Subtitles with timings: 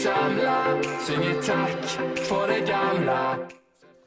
[0.00, 1.82] samla, synge takk
[2.24, 3.46] for det gamle.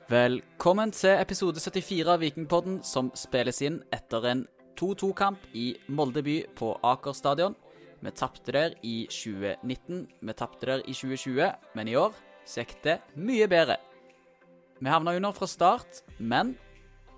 [0.10, 4.42] Velkommen til episode 74 av Vikingpodden, som spilles inn etter en
[4.80, 7.54] 2-2-kamp i Molde by på Aker stadion.
[8.02, 12.76] Vi tapte der i 2019, vi tapte der i 2020, men i år så gikk
[12.84, 13.78] det mye bedre.
[14.82, 16.56] Vi havna under fra start, men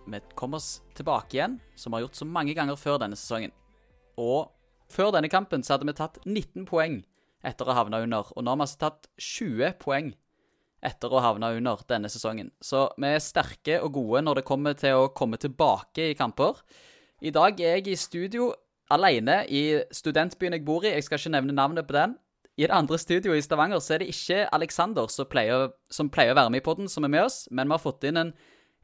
[0.06, 3.56] vi kom oss tilbake igjen, som vi har gjort så mange ganger før denne sesongen.
[4.20, 4.52] Og
[4.92, 7.06] før denne kampen så hadde vi tatt 19 poeng
[7.46, 10.14] etter å ha havna under, og nå har vi altså tatt 20 poeng
[10.86, 12.52] etter å havne under denne sesongen.
[12.62, 16.62] Så vi er sterke og gode når det kommer til å komme tilbake i kamper.
[17.26, 18.52] I dag er jeg i studio
[18.94, 20.94] alene i studentbyen jeg bor i.
[20.94, 22.18] Jeg skal ikke nevne navnet på den.
[22.56, 25.28] I det andre studioet i Stavanger så er det ikke Alexander som
[25.92, 28.06] som pleier å være med i podden, som er med oss, men vi har fått
[28.08, 28.34] inn en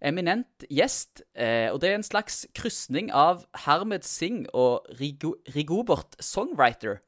[0.02, 1.22] eminent gjest.
[1.36, 7.00] Eh, og det er en slags krysning av Hermed Singh og Rigo, Rigobert Songwriter.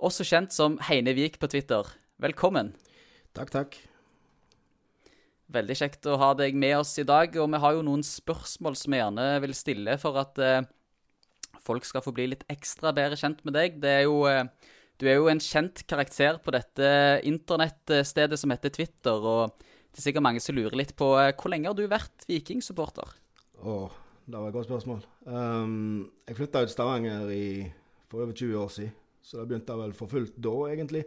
[0.00, 1.84] Også kjent som Heine Vik på Twitter.
[2.24, 2.72] Velkommen.
[3.36, 3.76] Takk, takk.
[5.52, 7.34] Veldig kjekt å ha deg med oss i dag.
[7.36, 10.68] Og vi har jo noen spørsmål som vi gjerne vil stille for at eh,
[11.60, 13.76] folk skal få bli litt ekstra bedre kjent med deg.
[13.82, 14.46] Det er jo, eh,
[14.96, 16.88] du er jo en kjent karakter på dette
[17.28, 19.20] internettstedet som heter Twitter.
[19.20, 22.24] Og det er sikkert mange som lurer litt på eh, hvor lenge har du vært
[22.30, 23.12] Viking-supporter?
[23.60, 25.04] Åh, det var et godt spørsmål.
[25.28, 27.46] Um, jeg flytta ut Stavanger i,
[28.08, 31.04] for over 20 år siden, så det begynte vel for fullt da, egentlig.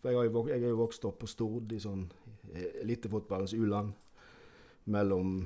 [0.00, 2.06] For jeg, har jeg er jo vokst opp på Stord i sånn
[2.82, 3.92] elitefotballens u-land.
[4.90, 5.36] Mellom,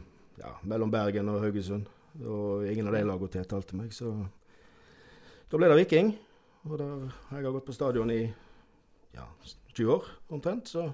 [0.40, 1.86] ja, mellom Bergen og Haugesund.
[2.24, 4.10] Og ingen av de lagene tiltalte meg, så
[5.48, 6.10] da ble det Viking.
[6.66, 6.88] Og da,
[7.30, 8.22] jeg har gått på stadion i
[9.14, 9.26] ja,
[9.76, 10.88] 20 år omtrent, så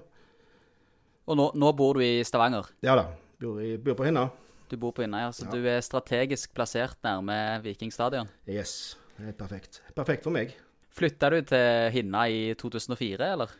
[1.25, 2.67] Og nå, nå bor du i Stavanger.
[2.85, 3.07] ja da.
[3.41, 4.27] Bor, i, bor på Hinna.
[4.69, 5.51] Du bor på Innøya, så Ja.
[5.51, 8.29] du er strategisk plassert nærme Viking stadion.
[8.47, 8.95] Yes.
[9.17, 9.81] Det er perfekt.
[9.95, 10.53] Perfekt for meg.
[10.95, 13.51] Flytta du til Hinna i 2004, eller?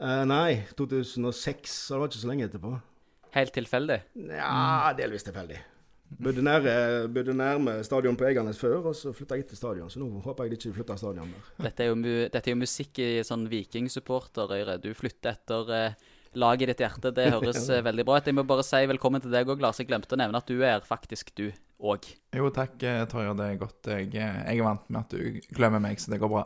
[0.00, 2.72] Uh, nei, 2006, så det var ikke så lenge etterpå.
[3.34, 4.00] Helt tilfeldig?
[4.30, 5.60] Ja, delvis tilfeldig.
[6.14, 6.74] Bodde, nære,
[7.10, 9.90] bodde nærme stadion på Egernes før, og så flytta jeg til stadion.
[9.90, 11.48] Så nå håper jeg de ikke flytter stadion der.
[11.66, 14.76] Dette er jo, dette er jo musikk i sånn vikingsupporterøyre.
[14.82, 16.04] Du flytter etter eh,
[16.38, 17.14] laget i ditt hjerte.
[17.14, 18.30] Det høres eh, veldig bra ut.
[18.30, 19.82] Jeg må bare si velkommen til deg òg, Lars.
[19.82, 21.48] Jeg glemte å nevne at du er faktisk du
[21.92, 22.08] òg.
[22.34, 23.80] Jo, takk, eh, Det er godt.
[23.86, 26.44] Jeg, eh, jeg er vant med at du glemmer meg, så det går bra.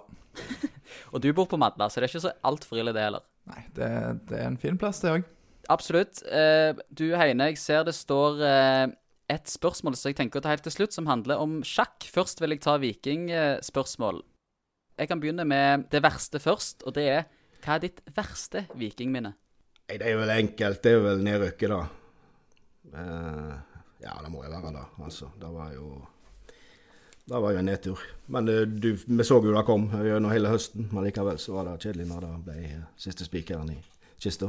[1.12, 3.25] Og du bor på Madla, så det er ikke så altfor ille, det heller.
[3.48, 3.91] Nei, det,
[4.28, 5.28] det er en fin plass, det òg.
[5.69, 6.22] Absolutt.
[6.25, 8.87] Eh, du Heine, jeg ser det står eh,
[9.28, 12.09] et spørsmål som jeg tenker å ta helt til slutt, som handler om sjakk.
[12.09, 14.22] Først vil jeg ta vikingspørsmål.
[14.98, 17.27] Jeg kan begynne med det verste først, og det er
[17.65, 19.34] hva er ditt verste vikingminne?
[19.88, 20.82] Nei, det er vel enkelt.
[20.84, 21.82] Det er vel nedrykket, da.
[24.03, 24.84] Ja, det må jo være det.
[25.04, 25.88] Altså, det var jo
[27.28, 27.98] Det var jo en nedtur.
[28.26, 30.88] Men eh, du, vi så jo det kom gjennom hele høsten.
[30.92, 33.76] Men likevel så var det kjedelig når det ble eh, siste spikeren i
[34.19, 34.48] kista.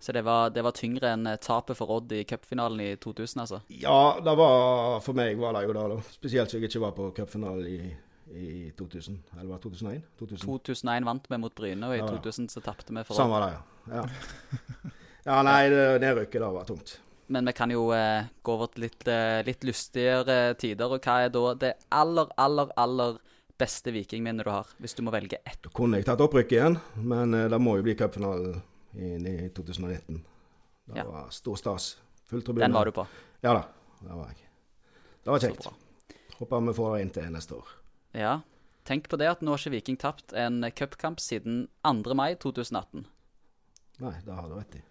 [0.00, 3.40] Så det var, det var tyngre enn eh, tapet for Odd i cupfinalen i 2000,
[3.44, 3.60] altså?
[3.68, 6.00] Ja, det var for meg var det jo det, da.
[6.16, 7.94] Spesielt siden jeg ikke var på cupfinalen i,
[8.32, 9.18] i 2000.
[9.36, 10.02] Eller var det 2001?
[10.20, 10.46] 2000.
[10.46, 12.06] 2001 vant vi mot Bryne, og i Ja.
[12.16, 13.36] 2000 så tapte vi for Sånn Odd.
[13.36, 13.64] var det, ja.
[13.96, 14.04] Ja,
[15.32, 16.96] ja nei, det nedrykket da var tungt.
[17.28, 20.92] Men vi kan jo eh, gå over til litt, eh, litt lystigere tider.
[20.94, 23.18] Og hva er da det aller, aller, aller
[23.58, 24.68] beste vikingminnet du har?
[24.78, 25.58] Hvis du må velge ett.
[25.64, 28.60] Da kunne jeg tatt opprykk igjen, men eh, det må jo bli cupfinalen
[28.94, 30.22] i, i 2019.
[30.86, 31.04] Det Ja.
[31.08, 31.96] var stor stas.
[32.30, 32.62] Full tribune.
[32.64, 33.06] Den var du på.
[33.42, 33.64] Ja da,
[34.02, 34.46] det var jeg.
[35.24, 35.66] Det var kjekt.
[36.38, 37.68] Håper vi får det inn til neste år.
[38.14, 38.34] Ja.
[38.86, 42.14] Tenk på det at nå har ikke Viking tapt en cupkamp siden 2.
[42.14, 43.02] mai 2018.
[43.98, 44.82] Nei, det har du rett i.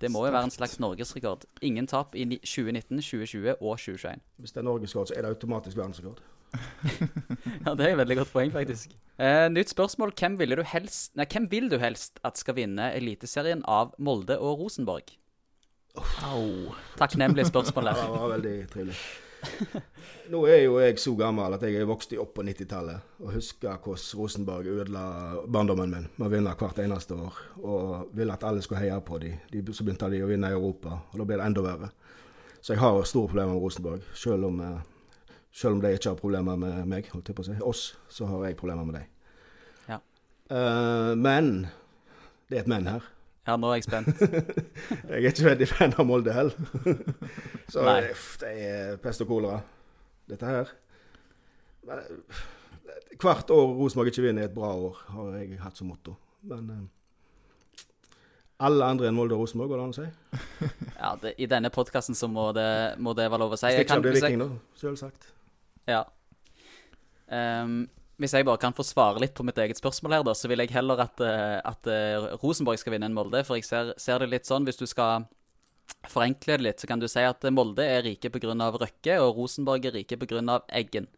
[0.00, 1.44] Det må jo være en slags norgesrekord.
[1.64, 4.20] Ingen tap i 2019, 2020 og 2021.
[4.44, 6.20] Hvis det er norgesrekord, så er det automatisk verdensrekord.
[7.66, 8.92] Ja, Det er et veldig godt poeng, faktisk.
[9.18, 10.12] Eh, nytt spørsmål.
[10.20, 14.38] Hvem, ville du helst, nei, hvem vil du helst at skal vinne Eliteserien av Molde
[14.38, 15.16] og Rosenborg?
[15.96, 16.74] Oh.
[17.00, 18.02] Takknemlig spørsmål Ja, der.
[18.12, 18.96] det var veldig trivelig.
[20.32, 23.78] Nå er jo jeg så gammel at jeg er vokst opp på 90-tallet og husker
[23.82, 25.04] hvordan Rosenborg ødela
[25.46, 27.40] barndommen min med å vinne hvert eneste år.
[27.62, 29.38] Og ville at alle skulle heie på dem.
[29.52, 31.90] De, så begynte de å vinne i Europa, og da ble det enda verre.
[32.60, 34.06] Så jeg har store problemer med Rosenborg.
[34.18, 37.50] Selv om, eh, selv om de ikke har problemer med meg, holdt jeg på å
[37.50, 37.58] si.
[37.62, 39.12] Oss, så har jeg problemer med dem.
[39.88, 40.00] Ja.
[40.50, 41.68] Uh, men
[42.50, 43.06] det er et men her.
[43.46, 44.08] Ja, nå er jeg spent.
[45.10, 46.56] Jeg er ikke veldig fan av Molde heller.
[47.72, 49.60] Så uff, det, er pest og kolera,
[50.30, 50.72] dette her.
[51.86, 52.42] Men, eh,
[53.22, 56.16] hvert år Rosenborg ikke vinner, er et bra år, har jeg hatt som motto.
[56.50, 57.84] Men eh,
[58.66, 60.08] alle andre enn Molde og Rosenborg, går det an å si?
[61.04, 62.68] Ja, det, I denne podkasten så må det,
[62.98, 63.70] må det være lov å si.
[63.86, 64.50] Kan- blir viking, da,
[64.80, 65.30] selvsagt.
[65.86, 66.02] Ja.
[67.30, 67.84] Ehm,
[68.16, 70.62] Hvis jeg bare kan få svare litt på mitt eget spørsmål her, da, så vil
[70.62, 73.42] jeg heller at, eh, at eh, Rosenborg skal vinne enn Molde.
[73.44, 75.26] For jeg ser, ser det litt sånn, hvis du skal
[76.08, 78.54] forenkle det litt, så kan du si at Molde er rike pga.
[78.56, 80.62] Røkke, og Rosenborg er rike pga.
[80.80, 81.10] Eggen.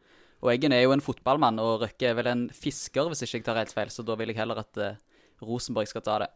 [0.42, 3.46] Og Eggen er jo en fotballmann, og Røkke er vel en fisker, hvis ikke jeg
[3.46, 3.94] tar helt feil.
[3.94, 4.98] Så da vil jeg heller at eh,
[5.46, 6.30] Rosenborg skal ta det.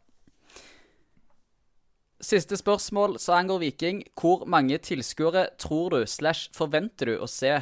[2.23, 4.05] Siste spørsmål som angår Viking.
[4.15, 7.57] Hvor mange tilskuere tror du slash forventer du å se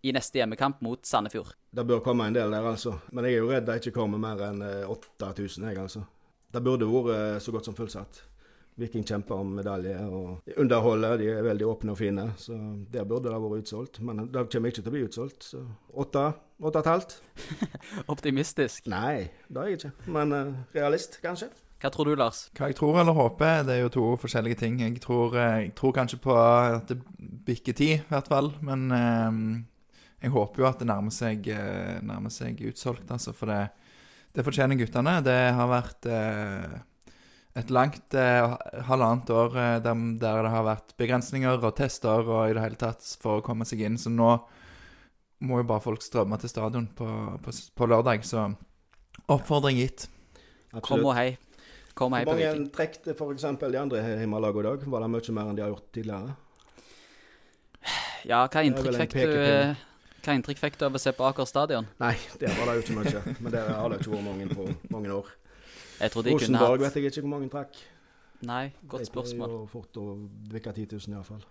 [0.00, 1.57] i neste hjemmekamp mot Sandefjord?
[1.70, 2.94] Det bør komme en del der, altså.
[3.12, 6.04] Men jeg er jo redd det ikke kommer mer enn eh, 8000, jeg, altså.
[6.48, 8.22] Det burde vært eh, så godt som fullsatt.
[8.78, 11.16] Viking kjemper om medalje og underholder.
[11.18, 12.28] De er veldig åpne og fine.
[12.38, 12.54] Så
[12.92, 13.98] der burde det vært utsolgt.
[14.06, 15.48] Men det kommer ikke til å bli utsolgt.
[15.50, 15.62] Så
[15.98, 16.28] åtte,
[16.62, 17.16] åtte og et halvt?
[18.14, 18.86] Optimistisk.
[18.86, 19.90] Nei, det er jeg ikke.
[20.14, 21.50] Men uh, realist, kanskje.
[21.82, 22.44] Hva tror du, Lars?
[22.58, 24.78] Hva jeg tror eller håper, det er jo to forskjellige ting.
[24.82, 26.98] Jeg tror, eh, jeg tror kanskje på at det
[27.46, 28.52] bikker ti, i hvert fall.
[28.66, 29.42] Men eh,
[30.18, 33.34] jeg håper jo at det nærmer seg, eh, nærmer seg utsolgt, altså.
[33.36, 33.60] For det,
[34.34, 35.18] det fortjener guttene.
[35.24, 36.78] Det har vært eh,
[37.58, 38.56] et langt eh,
[38.88, 42.78] halvannet år eh, der, der det har vært begrensninger og tester og i det hele
[42.80, 43.98] tatt for å komme seg inn.
[43.98, 44.30] Så nå
[45.46, 47.08] må jo bare folk strømme til stadion på,
[47.44, 48.26] på, på lørdag.
[48.26, 48.48] Så
[49.30, 50.08] oppfordring gitt.
[50.84, 51.30] Kom og hei.
[51.98, 53.46] Kom og hei Hvor mange trekk f.eks.
[53.62, 54.86] de andre hjemmelagene i dag?
[54.94, 56.36] Var det mye mer enn de har gjort tidligere?
[58.28, 59.86] Ja, hva inntrykk fikk du.
[60.24, 61.86] Hva inntrykk fikk du av å se på Aker stadion?
[62.02, 63.36] Nei, der var det jo ikke mye.
[63.38, 65.30] Men der har det ikke vært mange på mange år.
[65.98, 67.78] Jeg tror de kunne Rosenborg hatt vet jeg ikke hvor mange trakk.
[68.48, 69.48] Nei, godt spørsmål.
[69.48, 70.04] Det er jo fort å
[70.52, 71.46] bikke 10 000 iallfall.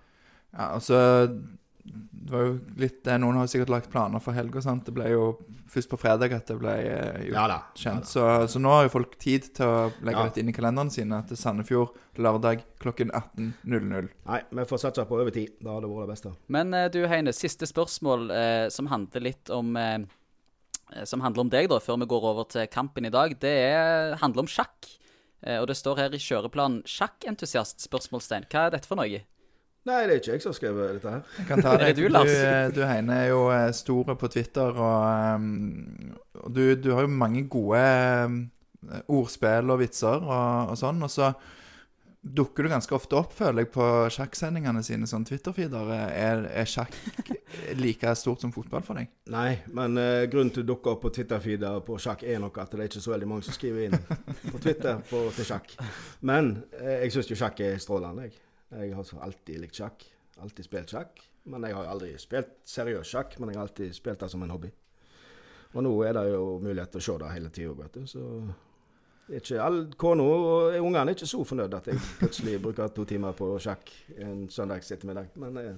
[0.54, 1.00] Ja, altså
[1.88, 4.60] Det var jo litt det Noen har sikkert lagt planer for helga.
[4.84, 5.22] Det ble jo
[5.72, 7.58] først på fredag at det ble eh, gjort Ja da.
[7.80, 8.10] kjent.
[8.10, 10.26] Så, så nå har jo folk tid til å legge Ja.
[10.28, 14.10] dette inn i kalenderen sine til Sandefjord lørdag klokken 18.00.
[14.28, 15.56] Nei, vi får satse på over tid.
[15.62, 16.34] Det hadde vært det beste.
[16.52, 19.96] Men eh, du Heine, siste spørsmål eh, som handler litt om eh,
[20.98, 23.38] eh, Som handler om deg, da, før vi går over til kampen i dag.
[23.40, 24.92] Det er, handler om sjakk.
[25.46, 28.52] Eh, og det står her i kjøreplanen 'sjakkentusiast?' spørsmålstegn.
[28.52, 29.24] Hva er dette for noe?
[29.88, 31.36] Nei, det er ikke jeg som har skrevet dette her.
[31.38, 31.90] Jeg kan ta det.
[31.90, 32.32] det du, Lars?
[32.32, 37.06] Du, du Heine er jo eh, store på Twitter, og, um, og du, du har
[37.06, 37.84] jo mange gode
[39.08, 41.00] ordspill og vitser og, og sånn.
[41.04, 41.32] Og så
[42.28, 45.92] dukker du ganske ofte opp, føler jeg, på sjakksendingene sine, sånn Twitter-feeder.
[46.08, 46.96] Er, er sjakk
[47.84, 49.12] like stort som fotball for deg?
[49.32, 52.76] Nei, men uh, grunnen til å dukke opp på Twitter-feeder på sjakk er nok at
[52.76, 53.96] det er ikke så veldig mange som skriver inn
[54.52, 55.78] på Twitter på, til sjakk.
[56.28, 58.42] Men uh, jeg syns jo sjakk er strålende, jeg.
[58.72, 60.04] Jeg har så alltid likt sjakk.
[60.44, 61.22] Alltid spilt sjakk.
[61.48, 64.52] Men jeg har aldri spilt seriøs sjakk, men jeg har alltid spilt det som en
[64.52, 64.72] hobby.
[65.76, 68.08] Og nå er det jo mulighet til å se det hele tida, vet du.
[68.10, 68.24] Så
[69.38, 73.36] ikke all Kona og ungene er ikke så fornøyd at jeg plutselig bruker to timer
[73.36, 73.92] på sjakk
[74.24, 75.34] en søndags ettermiddag.
[75.40, 75.76] Men jeg,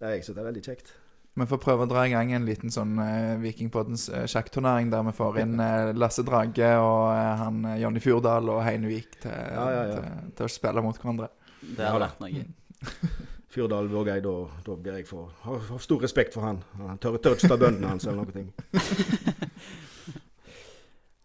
[0.00, 0.92] er jeg syns det er veldig kjekt.
[1.38, 5.04] Vi får prøve å dra i gang en liten sånn uh, Vikingpoddens uh, sjakkturnering der
[5.06, 9.14] vi får inn eh, Lasse Drage og eh, han eh, Jonny Fjordal og Heine Vik
[9.22, 10.00] til, Ja, ja, ja.
[10.00, 11.30] til, til å spille mot hverandre.
[11.60, 12.46] Det har vært noe.
[13.50, 16.60] Fyrdal Vågøy, da, da blir jeg for har, har stor respekt for han.
[16.78, 18.52] Han tør, ikke ta bøndene hans eller ting.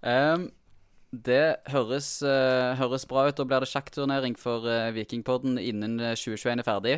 [0.05, 0.51] Ehm,
[1.09, 3.37] det høres, uh, høres bra ut.
[3.37, 6.95] Da blir det sjakkturnering for uh, Vikingpodden innen eh, 2021 er ferdig.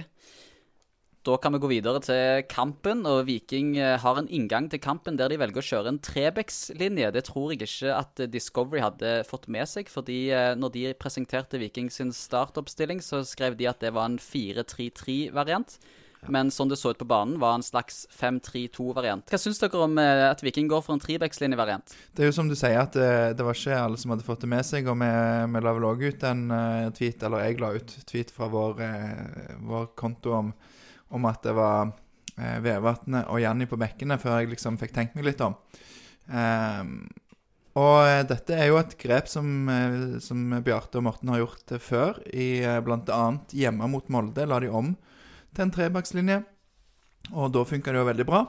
[1.27, 5.18] Da kan vi gå videre til kampen, og Viking eh, har en inngang til kampen
[5.19, 7.09] der de velger å kjøre en Trebex-linje.
[7.12, 10.83] Det tror jeg ikke at eh, Discovery hadde fått med seg, fordi eh, når de
[10.95, 15.75] presenterte Viking sin startoppstilling, så skrev de at det var en 4-3-3-variant.
[16.31, 19.28] Men sånn det så ut på banen, var en slags 5-3-2-variant.
[19.28, 21.92] Hva syns dere om at Viking går for en Trebex-linje-variant?
[22.16, 24.47] Det er jo som du sier, at det, det var ikke alle som hadde fått
[24.47, 24.87] det med seg.
[24.87, 25.11] Og vi,
[25.51, 26.47] vi la vel òg ut en
[26.95, 28.81] tweet, eller jeg la ut tweet fra vår,
[29.68, 30.56] vår konto om,
[31.14, 31.94] om at det var
[32.37, 35.56] eh, Vevatnet og Janni på bekkene, før jeg liksom fikk tenkt meg litt om.
[36.28, 36.83] Eh,
[37.78, 41.76] og eh, dette er jo et grep som, eh, som Bjarte og Morten har gjort
[41.76, 42.21] eh, før.
[42.33, 43.23] I uh, bl.a.
[43.54, 44.95] hjemme mot Molde la de om
[45.54, 46.42] til en trebakslinje.
[47.35, 48.45] Og da funka det jo veldig bra.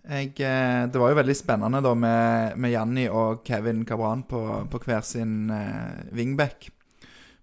[0.00, 4.40] Jeg, eh, det var jo veldig spennende da med, med Janni og Kevin Cabran på,
[4.72, 6.70] på hver sin eh, wingback.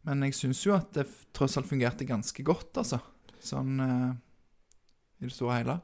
[0.08, 1.06] Men jeg syns jo at det
[1.36, 3.00] tross alt fungerte ganske godt, altså.
[3.44, 4.10] Sånn eh,
[5.22, 5.78] i det store og hele.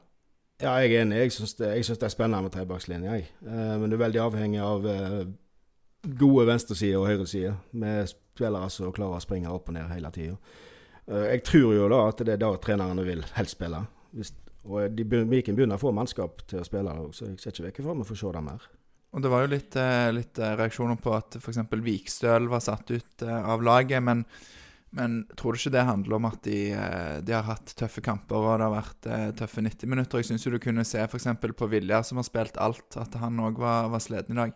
[0.62, 1.18] Ja, jeg er enig.
[1.24, 3.30] Jeg syns det, det er spennende med trebakslinje, jeg.
[3.46, 5.24] Eh, men du er veldig avhengig av eh,
[6.20, 10.38] gode venstresider og høyresider med spillere som klarer å springe opp og ned hele tida.
[11.06, 13.82] jeg tror jo da at det er da trenerne vil helst spille.
[14.64, 17.66] Og de, Viken begynner å få mannskap til å spille, da, så jeg ser ikke
[17.66, 18.68] vekk fra vi får se det mer.
[19.14, 19.76] Og det var jo litt,
[20.16, 21.60] litt reaksjoner på at f.eks.
[21.84, 24.24] Vikstøl var satt ut av laget, men,
[24.94, 28.38] Men tror du ikke det handler om at de, eh, de har hatt tøffe kamper
[28.38, 30.20] og det har vært eh, tøffe 90 minutter?
[30.22, 31.26] Jeg syns du kunne se f.eks.
[31.42, 34.54] på Vilja, som har spilt alt, at han òg var, var sliten i dag.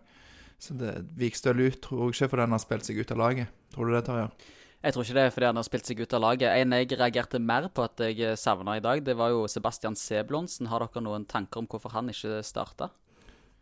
[0.63, 3.59] Så det, Vikstøl ut tror jeg ikke fordi han har spilt seg ut av laget.
[3.75, 4.31] Tror du det, Tarjei?
[4.79, 6.55] Jeg tror ikke det er fordi han har spilt seg ut av laget.
[6.55, 10.71] En jeg reagerte mer på at jeg savna i dag, det var jo Sebastian Seblonsen.
[10.71, 12.93] Har dere noen tanker om hvorfor han ikke starta?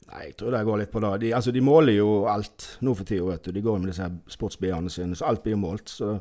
[0.06, 1.12] Nei, jeg tror det går litt på det.
[1.24, 3.54] De, altså, de måler jo alt nå for tida, vet du.
[3.56, 5.90] De går med disse sportsbiene sine, så alt blir målt.
[5.90, 6.12] Så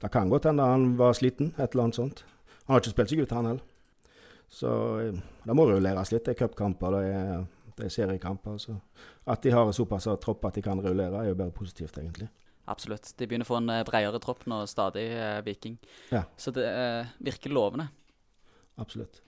[0.00, 2.24] det kan godt hende han var sliten, et eller annet sånt.
[2.64, 3.66] Han har ikke spilt seg ut, han heller.
[4.54, 4.70] Så
[5.02, 6.24] eh, det må rulleres litt.
[6.24, 8.56] Det er cupkamper, det er, det er seriekamper.
[8.62, 8.78] Så
[9.28, 12.30] at de har såpass tropp at de kan rullere, er jo bare positivt, egentlig.
[12.70, 13.12] Absolutt.
[13.18, 15.76] De begynner å få en eh, bredere tropp nå, stadig, eh, Viking.
[16.14, 16.24] Ja.
[16.40, 17.90] Så det eh, virker lovende.
[18.80, 19.20] Absolutt.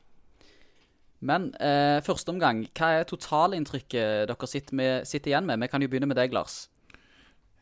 [1.24, 5.62] Men eh, første omgang, hva er totalinntrykket dere sitter, med, sitter igjen med?
[5.64, 6.66] Vi kan jo begynne med deg, Lars.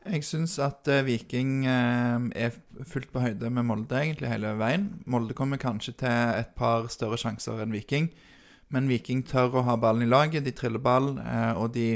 [0.04, 4.90] Jeg syns at eh, Viking eh, er fullt på høyde med Molde egentlig hele veien.
[5.08, 8.11] Molde kommer kanskje til et par større sjanser enn Viking,
[8.75, 10.44] men Viking tør å ha ballen i laget.
[10.44, 11.88] De triller ball, eh, og de,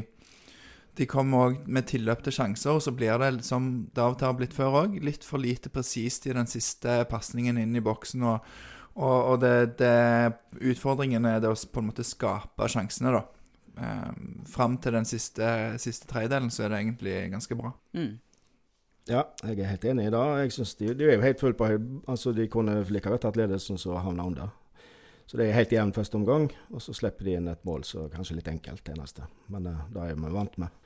[0.97, 2.79] de kommer òg med tilløp til sjanser.
[2.79, 5.43] Og så blir det, som det av og til har blitt før òg, litt for
[5.43, 8.25] lite presist i den siste pasningen inn i boksen.
[8.25, 8.47] og
[8.99, 9.95] og, og det, det,
[10.59, 13.25] utfordringen er det å på en måte skape sjansene, da.
[13.79, 17.71] Um, Fram til den siste, siste tredjedelen så er det egentlig ganske bra.
[17.95, 18.17] Mm.
[19.09, 20.25] Ja, jeg er helt enig i det.
[20.43, 21.77] Jeg synes de, de er jo helt full på høy.
[22.11, 24.51] Altså, de kunne like godt tatt ledelsen som havna under.
[25.29, 28.09] Så det er helt jevn første omgang, og så slipper de inn et mål som
[28.13, 29.29] kanskje litt enkelt, det eneste.
[29.53, 30.78] Men uh, det er vi vant med.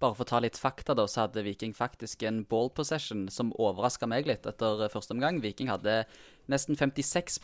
[0.00, 3.50] Bare for å ta litt fakta, da, så hadde Viking faktisk en ball possession som
[3.60, 5.42] overraska meg litt etter første omgang.
[5.44, 6.06] Viking hadde
[6.48, 7.36] nesten 56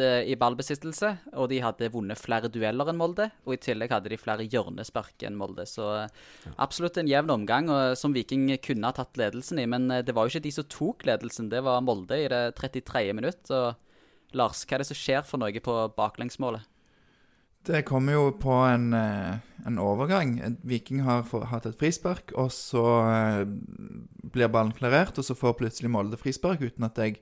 [0.00, 3.28] eh, i ballbesittelse, og de hadde vunnet flere dueller enn Molde.
[3.44, 5.68] Og i tillegg hadde de flere hjørnespark enn Molde.
[5.68, 6.24] Så eh,
[6.56, 9.68] absolutt en jevn omgang og, som Viking kunne ha tatt ledelsen i.
[9.68, 12.42] Men eh, det var jo ikke de som tok ledelsen, det var Molde i det
[12.56, 13.04] 33.
[13.20, 13.44] minutt.
[13.52, 16.64] Og Lars, hva er det som skjer for noe på baklengsmålet?
[17.66, 20.36] Det kommer jo på en, en overgang.
[20.64, 22.84] Viking har hatt et frispark, og så
[24.32, 27.18] blir ballen klarert, og så får plutselig Molde frispark uten at jeg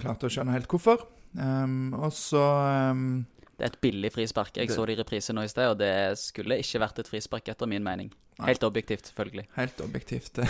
[0.00, 1.04] klarte å skjønne helt hvorfor.
[1.36, 2.42] Um, og så
[2.90, 3.22] um,
[3.60, 4.54] Det er et billig frispark.
[4.56, 7.10] Jeg det, så det i reprise nå i sted, og det skulle ikke vært et
[7.10, 8.08] frispark, etter min mening.
[8.40, 9.44] Helt objektivt, selvfølgelig.
[9.58, 10.40] Helt objektivt.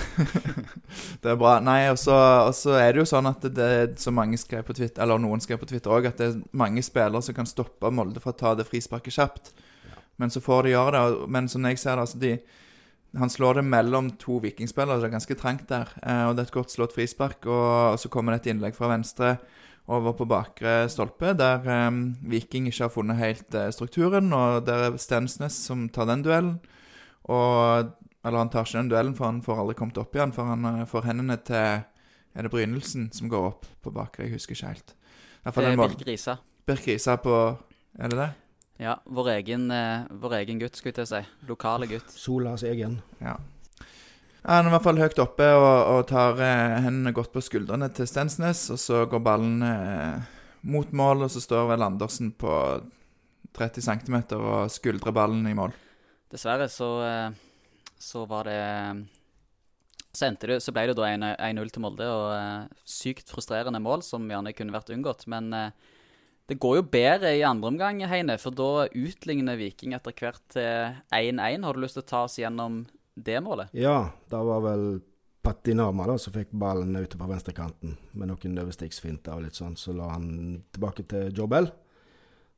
[1.25, 1.57] det er bra.
[1.59, 5.03] Nei, og så er det jo sånn at det er så mange skrev på Twitter,
[5.03, 8.23] eller noen skrev på Twitter òg, at det er mange spillere som kan stoppe Molde
[8.23, 9.51] fra å ta det frisparket kjapt.
[10.23, 11.29] Men så får de gjøre det.
[11.35, 12.37] Men som jeg ser det, altså de
[13.19, 15.89] han slår det mellom to vikingspillere, det er ganske trangt der.
[15.99, 17.43] Eh, og Det er et godt slått frispark.
[17.51, 19.33] Og så kommer det et innlegg fra venstre
[19.91, 21.89] over på bakre stolpe, der eh,
[22.31, 24.33] Viking ikke har funnet helt eh, strukturen.
[24.37, 26.59] Og det er Stensnes som tar den duellen.
[27.31, 27.91] Og
[28.25, 30.33] Eller han tar ikke den duellen, for han får aldri kommet opp igjen.
[30.37, 31.87] For han uh, får hendene til
[32.37, 34.27] Er det Brynelsen som går opp på bakre?
[34.27, 34.95] Jeg husker ikke helt.
[35.45, 36.37] Det er Birk Risa.
[36.67, 37.35] Birk Risa på
[37.99, 38.31] Er det det?
[38.81, 41.47] Ja, vår egen, eh, vår egen gutt, skulle jeg si.
[41.49, 42.13] Lokale gutt.
[42.17, 43.03] Solas egen.
[43.21, 43.35] Ja.
[44.47, 47.91] Han er i hvert fall høyt oppe og, og tar eh, hendene godt på skuldrene
[47.93, 48.63] til Stensnes.
[48.73, 50.33] Og så går ballen eh,
[50.73, 52.55] mot mål, og så står vel Andersen på
[53.57, 55.75] 30 cm og skuldrer ballen i mål.
[56.33, 58.61] Dessverre så, eh, så var det
[60.11, 64.25] så, det, så ble det da 1-0 til Molde, og uh, sykt frustrerende mål som
[64.27, 65.29] gjerne kunne vært unngått.
[65.31, 65.53] Men
[66.51, 70.97] det går jo bedre i andre omgang, Heine, for da utligner Viking etter hvert til
[71.15, 71.63] 1-1.
[71.63, 72.81] Har du lyst til å ta oss gjennom
[73.27, 73.73] det målet?
[73.77, 74.85] Ja, det var vel
[75.43, 79.77] Patinama da, som fikk ballen ute på venstrekanten med noen overstikksfinter og litt sånn.
[79.81, 81.71] Så la han tilbake til Jobel.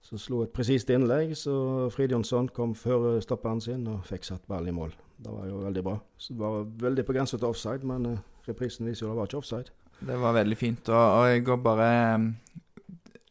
[0.02, 1.54] Så slo et presist innlegg, så
[1.94, 4.96] Fridjonsson kom før stopperen sin og fikk satt ballen i mål.
[5.22, 5.94] Det var jo veldig bra.
[6.18, 9.30] Så det var veldig på grensa til offside, men uh, reprisen viser jo det var
[9.30, 9.70] ikke offside.
[10.02, 10.90] Det var veldig fint.
[10.90, 11.90] Og, og jeg går bare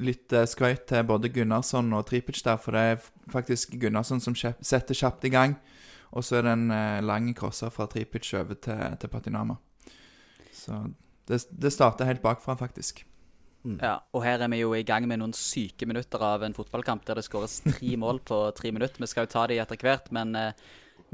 [0.02, 4.38] litt eh, skryt til både Gunnarsson og Tripic der, for det er faktisk Gunnarsson som
[4.38, 5.58] setter kjapt i gang.
[6.12, 9.56] Og så er det en eh, lang crosser fra Tripic over til, til Patinama.
[10.52, 10.84] Så
[11.30, 13.06] det, det starter helt bakfra, faktisk.
[13.64, 13.78] Mm.
[13.78, 17.06] Ja, og her er vi jo i gang med noen syke minutter av en fotballkamp
[17.06, 19.00] der det skåres tre mål på tre minutter.
[19.00, 20.52] Vi skal jo ta de etter hvert, men, eh,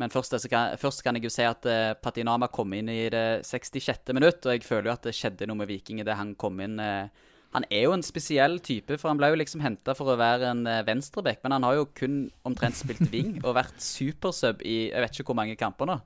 [0.01, 1.65] men først, kan, først, kan, jeg jo si at
[2.01, 4.13] Patinama kom inn i det 66.
[4.17, 6.79] minutt, og jeg føler jo at det skjedde noe med Viking idet han kom inn.
[6.81, 10.17] Eh, han er jo en spesiell type, for han ble jo liksom henta for å
[10.19, 14.61] være en uh, venstreback, men han har jo kun omtrent spilt wing og vært supersub
[14.61, 15.97] i jeg vet ikke hvor mange kamper nå.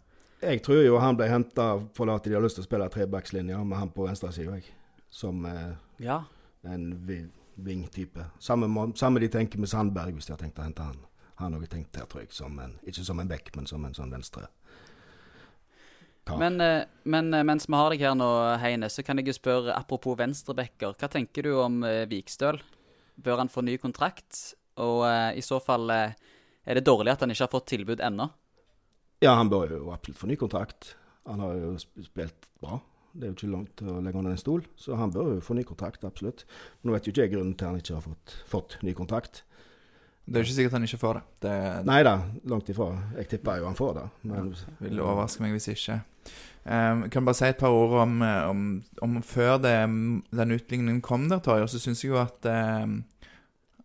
[0.41, 3.59] Jeg tror jo han ble henta for at de har lyst til å spille trebackslinja
[3.61, 4.57] med han på venstresida,
[5.13, 6.23] som eh, ja.
[6.65, 6.87] en
[7.61, 8.25] wing-type.
[8.41, 10.97] Samme, samme, de tenker med Sandberg, hvis de har tenkt å hente han.
[11.43, 13.85] Han har også tenkt der, tror jeg, som en, ikke som en back, men som
[13.85, 14.47] en sånn venstre.
[16.29, 18.29] Men, eh, men eh, mens vi har deg her nå,
[18.61, 22.61] Heine, så kan jeg jo spørre, apropos venstrebacker, hva tenker du om eh, Vikstøl?
[23.21, 24.55] Bør han få ny kontrakt?
[24.81, 27.99] Og uh, i så fall, uh, er det dårlig at han ikke har fått tilbud
[28.01, 28.29] ennå?
[29.21, 30.93] Ja, han bør jo absolutt få ny kontrakt.
[31.29, 32.79] Han har jo spilt bra.
[33.11, 35.57] Det er jo ikke langt å legge under en stol, så han bør jo få
[35.57, 36.45] ny kontrakt, absolutt.
[36.81, 39.43] Nå vet jo ikke jeg grunnen til at han ikke har fått, fått ny kontrakt.
[40.31, 41.23] Det er jo ikke sikkert han ikke får det.
[41.43, 41.55] Det
[41.89, 42.15] Nei da,
[42.51, 42.87] langt ifra.
[43.19, 44.07] Jeg tipper jo han får det.
[44.31, 46.01] Men vil overraske meg hvis ikke.
[46.61, 48.65] Um, kan bare si et par ord om, eh, om,
[49.01, 49.73] om før det,
[50.29, 51.65] den utligningen kom der, Torje.
[51.71, 52.99] så syns jeg jo at um,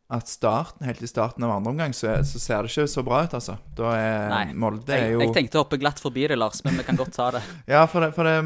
[0.07, 3.25] at starten, helt i starten av andre omgang, så, så ser det ikke så bra
[3.27, 3.57] ut, altså.
[3.75, 4.45] Da er Nei.
[4.55, 7.17] Molde er jo jeg tenkte å hoppe glatt forbi det, Lars, men vi kan godt
[7.17, 7.43] ta det.
[7.75, 8.37] Ja, for det, for det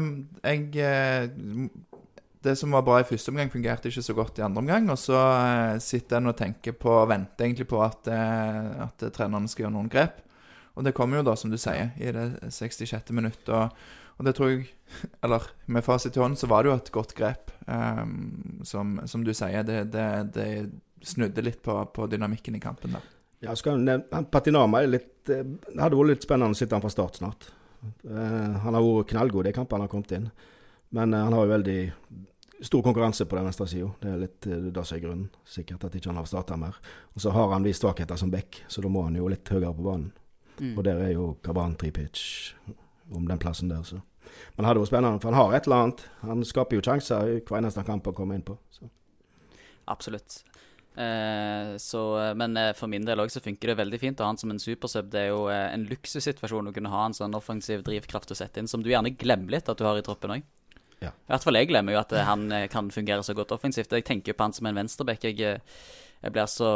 [0.41, 1.27] Jeg eh,
[2.41, 4.89] Det som var bra i første omgang, fungerte ikke så godt i andre omgang.
[4.89, 9.05] Og så eh, sitter en og tenker på og venter egentlig på at, eh, at
[9.13, 10.23] trenerne skal gjøre noen grep.
[10.73, 13.11] Og det kommer jo da, som du sier, i det 66.
[13.13, 13.49] minutt.
[13.53, 13.75] Og,
[14.17, 14.69] og det tror jeg
[15.23, 17.51] Eller med fasit i hånden så var det jo et godt grep.
[17.67, 20.47] Um, som, som du sier, det, det, det
[21.07, 23.05] snudde litt på, på dynamikken i kampen der.
[23.41, 26.83] Ja, skal nevne, Patinama er litt eh, Det hadde vært litt spennende å sitte han
[26.83, 27.47] fra start snart.
[28.05, 30.27] Uh, han har vært knallgod i kampene han har kommet inn.
[30.91, 31.79] Men eh, han har jo veldig
[32.61, 33.89] stor konkurranse på den venstre sida.
[34.01, 35.29] Det er litt eh, det som er grunnen.
[35.47, 36.77] Sikkert at ikke han har starta mer.
[37.15, 39.73] Og så har han vist svakheter som back, så da må han jo litt høyere
[39.77, 40.11] på banen.
[40.59, 40.75] Mm.
[40.75, 42.53] Og der er jo Kaban tre-pitch
[43.11, 44.01] om den plassen der, så.
[44.55, 46.05] Men det hadde vært spennende, for han har et eller annet.
[46.21, 48.55] Han skaper jo sjanser i hver eneste kamp å komme inn på.
[48.71, 48.87] Så.
[49.91, 50.41] Absolutt.
[50.95, 52.01] Eh, så,
[52.35, 54.51] men eh, for min del òg så funker det veldig fint å ha han som
[54.53, 55.09] en supersub.
[55.11, 58.61] Det er jo eh, en luksussituasjon å kunne ha en sånn offensiv drivkraft å sette
[58.61, 60.47] inn, som du gjerne glemmer litt at du har i troppen òg.
[61.01, 61.09] Ja.
[61.09, 63.93] I hvert fall jeg glemmer jo at eh, han eh, kan fungere så godt offensivt.
[63.97, 65.23] Jeg tenker jo på han som en venstreback.
[65.25, 65.87] Jeg, eh,
[66.21, 66.69] jeg, blir så,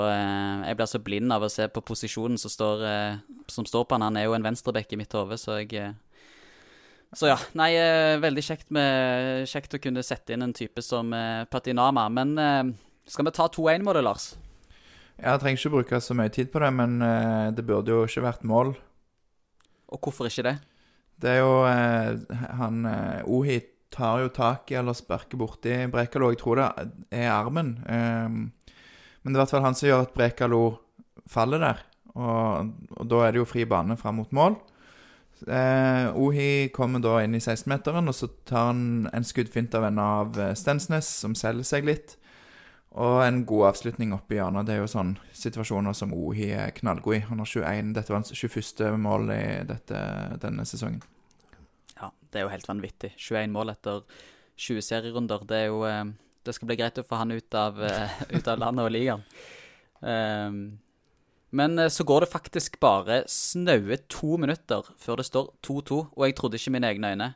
[0.65, 2.81] jeg blir så blind av å se på posisjonen som står,
[3.53, 4.07] som står på han.
[4.07, 5.93] Han er jo en venstreback i mitt hode, så jeg
[7.15, 7.37] Så ja.
[7.53, 7.69] Nei,
[8.19, 11.13] veldig kjekt, med, kjekt å kunne sette inn en type som
[11.51, 12.07] Patinama.
[12.09, 12.33] Men
[13.05, 14.25] skal vi ta 2-1-målet, Lars?
[15.21, 16.97] Jeg trenger ikke bruke så mye tid på det, men
[17.53, 18.73] det burde jo ikke vært mål.
[19.93, 20.57] Og hvorfor ikke det?
[21.21, 21.53] Det er jo
[22.59, 23.61] Han eh, Ohi
[23.95, 26.31] tar jo tak i eller sparker borti Brekalo.
[26.33, 26.69] Jeg tror det
[27.15, 27.77] er armen.
[27.87, 28.39] Ehm,
[29.23, 30.63] men det er i hvert fall han som gjør at Brekalo
[31.31, 31.83] faller der.
[32.15, 34.59] Og, og da er det jo fri bane fram mot mål.
[35.47, 39.99] Eh, Ohi kommer da inn i 16-meteren, og så tar han en skuddfint av en
[39.99, 42.15] av eh, Stensnes, som selger seg litt.
[42.95, 44.69] Og en god avslutning oppe i hjørnet.
[44.69, 47.25] Det er jo sånn situasjoner som Ohi er knallgod i.
[47.27, 47.91] Han har 21.
[47.97, 48.95] Dette var hans 21.
[49.03, 49.99] mål i dette,
[50.39, 51.03] denne sesongen.
[52.35, 53.13] Det er jo helt vanvittig.
[53.15, 54.01] 21 mål etter
[54.59, 55.43] 20 serierunder.
[55.47, 56.01] Det er jo eh,
[56.43, 59.23] Det skal bli greit å få han ut av, eh, ut av landet og ligaen.
[60.03, 60.57] Um,
[61.55, 66.27] men eh, så går det faktisk bare snaue to minutter før det står 2-2, og
[66.27, 67.31] jeg trodde ikke mine egne øyne.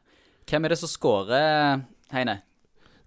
[0.49, 2.41] Hvem er det som scorer, Heine?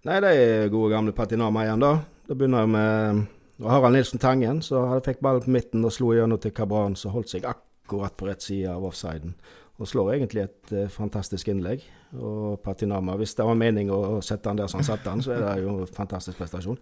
[0.03, 1.93] Nei, det er gode gamle Patinama igjen, da.
[2.27, 3.23] Da begynner jeg med
[3.61, 6.97] og Harald Nilsen Tangen, så han fikk ballen på midten og slo gjennom til Kabran,
[6.99, 9.37] som holdt seg akkurat på rett side av offsiden.
[9.81, 11.81] Og slår egentlig et eh, fantastisk innlegg.
[12.13, 15.33] Og Patinama, hvis det var mening å sette han der som han satte han, så
[15.33, 16.77] er det jo en fantastisk prestasjon.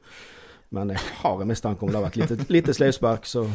[0.75, 3.45] Men jeg har en mistanke om det har vært lite, lite sleivspark, så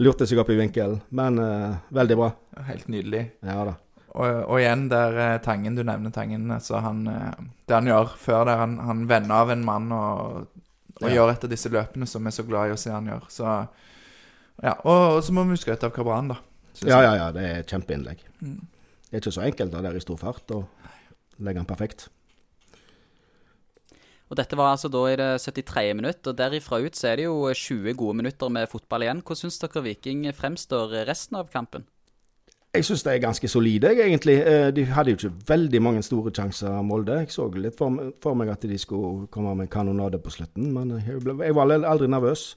[0.00, 1.00] lurte seg opp i vinkelen.
[1.14, 2.30] Men uh, veldig bra.
[2.68, 3.24] Helt nydelig.
[3.44, 3.74] Ja da.
[4.14, 6.44] Og, og igjen der eh, Tangen, du nevner Tangen.
[6.54, 7.00] Altså han,
[7.66, 10.44] det han gjør før der, han, han vender av en mann og,
[11.00, 11.16] og Ja.
[11.16, 13.24] gjør et av disse løpene som vi er så glad i å se han gjør.
[13.32, 13.48] Så
[14.62, 16.36] ja, Og, og så må vi skryte av Kabran, da.
[16.82, 17.30] Ja, ja, ja.
[17.34, 18.24] Det er et kjempeinnlegg.
[18.40, 18.58] Mm.
[19.06, 20.64] Det er ikke så enkelt det der i stor fart å
[21.38, 22.08] legge den perfekt.
[24.32, 25.90] Og dette var altså da i det 73.
[25.94, 29.20] minutt, og derifra ut så er det jo 20 gode minutter med fotball igjen.
[29.22, 31.84] Hvordan syns dere Viking fremstår resten av kampen?
[32.74, 34.34] Jeg syns de er ganske solide, jeg, egentlig.
[34.42, 37.20] Eh, De hadde jo ikke veldig mange store sjanser, Molde.
[37.20, 40.72] Jeg så litt for, for meg at de skulle komme med en kanonade på slutten,
[40.74, 42.56] men jeg, ble, jeg var aldri nervøs.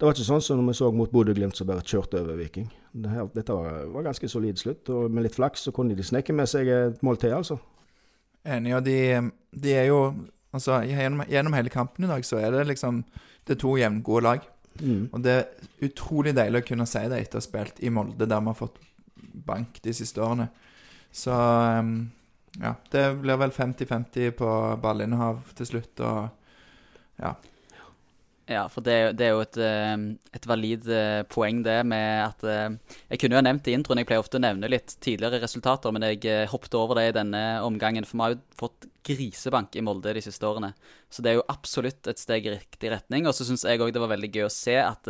[0.00, 2.70] Det var ikke sånn som når vi så mot Bodø-Glimt som bare kjørte over Viking.
[2.96, 6.48] Dette var, var ganske solid slutt, og med litt flaks så kunne de snekke med
[6.48, 7.58] seg et mål til, altså.
[8.48, 8.96] Enig, og de,
[9.52, 10.02] de er jo
[10.50, 13.04] Altså, gjennom, gjennom hele kampen i dag så er det liksom
[13.46, 14.46] Det er to jevngode lag.
[14.80, 15.04] Mm.
[15.12, 18.26] Og det er utrolig deilig å kunne si det etter å ha spilt i Molde,
[18.26, 18.80] der vi har fått
[19.46, 20.48] bank de siste årene.
[21.12, 22.10] Så um,
[22.58, 22.74] ja.
[22.90, 24.50] Det blir vel 50-50 på
[24.82, 27.34] ballinnehav til slutt, og ja.
[28.50, 31.86] Ja, for det, er jo- det er jo et, eh, et valid eh, poeng det
[31.86, 32.70] med at eh,
[33.12, 35.92] Jeg kunne jo ha nevnt i introen, jeg pleier ofte å nevne litt tidligere resultater,
[35.94, 39.76] men jeg eh, hoppet over det i denne omgangen, for vi har jo fått grisebank
[39.78, 40.72] i Molde de siste årene.
[41.08, 43.28] Så det er jo absolutt et steg i riktig retning.
[43.30, 45.06] Og så syns jeg òg det var veldig gøy å se at,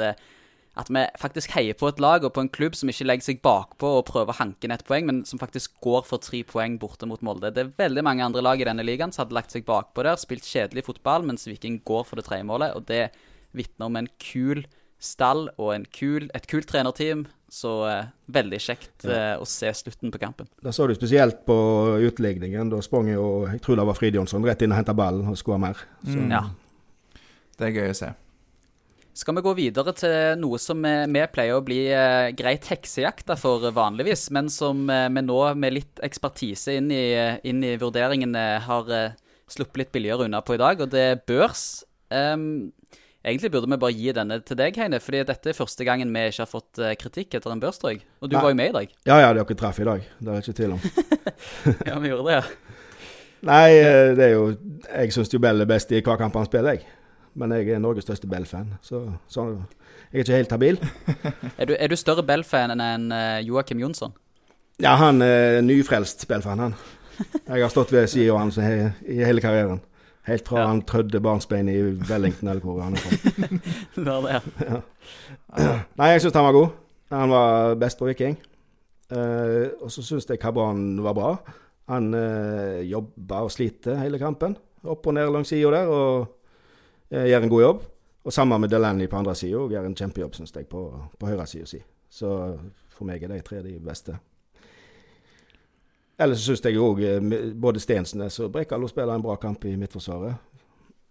[0.76, 3.40] at vi faktisk heier på et lag og på en klubb som ikke legger seg
[3.42, 6.76] bakpå og prøver å hanke inn ett poeng, men som faktisk går for tre poeng
[6.79, 7.50] borte mot Molde.
[7.57, 10.20] Det er veldig mange andre lag i denne ligaen som hadde lagt seg bakpå der,
[10.20, 12.76] spilt kjedelig fotball, mens Viking går for det tredje målet.
[12.76, 13.09] Og det
[13.57, 14.65] vitner om en kul
[15.01, 17.27] stall og en kul, et kult trenerteam.
[17.51, 20.47] Så eh, veldig kjekt eh, å se slutten på kampen.
[20.63, 21.57] Da så du spesielt på
[22.07, 22.71] utligningen.
[22.71, 25.39] Da sprang jo, jeg tror det var Frid Jonsson, rett inn og henta ballen og
[25.41, 25.87] skåra mer.
[26.05, 26.31] Så, Mm.
[26.31, 26.45] Ja.
[27.59, 28.13] Det er gøy å se.
[29.21, 33.67] Skal vi gå videre til noe som vi, pleier å bli eh, greit heksejakta for
[33.75, 37.03] vanligvis, men som eh, vi nå med litt ekspertise inn i,
[37.51, 39.19] inn i vurderingen eh, har eh,
[39.51, 41.83] sluppet litt billigere unna på i dag, og det er børs.
[42.15, 42.71] Ehm,
[43.24, 46.26] egentlig burde vi bare gi denne til deg, Heine, fordi dette er første gangen vi
[46.30, 47.80] ikke har fått eh, kritikk etter en børs.
[47.85, 48.42] Og du Nei.
[48.42, 48.94] var jo med i dag.
[49.09, 50.06] Ja ja, dere traff i dag.
[50.18, 50.85] Det er ikke tvil om.
[51.88, 52.76] Ja, vi gjorde det, ja.
[53.50, 56.48] Nei, eh, det er jo Jeg syns jo Bell er best i hver kamp han
[56.48, 56.85] spiller, jeg.
[57.38, 59.46] Men jeg er Norges største Bell-fan, så, så
[60.11, 60.80] jeg er ikke helt habil.
[61.61, 64.11] Er du, er du større Bell-fan enn uh, Joakim Jonsson?
[64.83, 66.74] Ja, han er nyfrelst Bell-fan, han.
[67.20, 69.78] Jeg har stått ved sida av han i hele karrieren.
[70.28, 70.66] Helt fra Ja.
[70.68, 71.78] han trødde barnsbein i
[72.11, 73.48] Wellington eller hvor han er fra.
[73.96, 74.80] Det var det, ja.
[75.96, 76.68] Nei, jeg syns han var god.
[77.11, 78.37] Han var best på Viking.
[79.11, 81.30] Uh, og så syns jeg Kabran var bra.
[81.90, 84.54] Han uh, jobba og sliter hele kampen.
[84.85, 86.28] Opp og ned langs sida der og
[87.11, 87.83] uh, gjør en god jobb.
[88.24, 90.85] Og sammen med Delaney på andre sida gjør en kjempejobb, syns jeg, på,
[91.18, 91.80] på høyresida si.
[92.11, 92.28] Så
[92.92, 94.18] for meg er de tre de beste.
[96.20, 97.00] Ellers syns jeg òg
[97.56, 100.37] både Stensnes og Brekalo spiller en bra kamp i Midtforsvaret.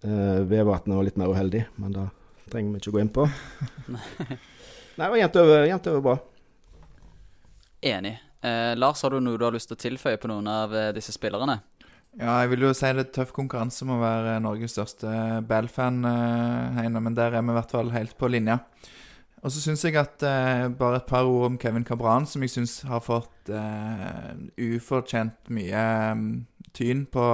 [0.06, 2.06] Uh, Vevatnet var litt mer uheldig, men det
[2.54, 3.26] trenger vi ikke å gå inn på.
[5.00, 6.18] Nei, det var jevnt over, over bra.
[7.90, 8.18] Enig.
[8.42, 10.92] Eh, Lars, har du noe du har lyst til å tilføye på noen av eh,
[10.96, 11.60] disse spillerne?
[12.20, 15.12] Ja, jeg vil jo si det er tøff konkurranse med å være Norges største
[15.48, 18.60] Bell-fan, eh, Heine, men der er vi i hvert fall helt på linja.
[19.40, 22.52] Og så syns jeg at eh, bare et par ord om Kevin Cabran, som jeg
[22.52, 26.26] syns har fått eh, ufortjent mye eh,
[26.76, 27.30] tyn på,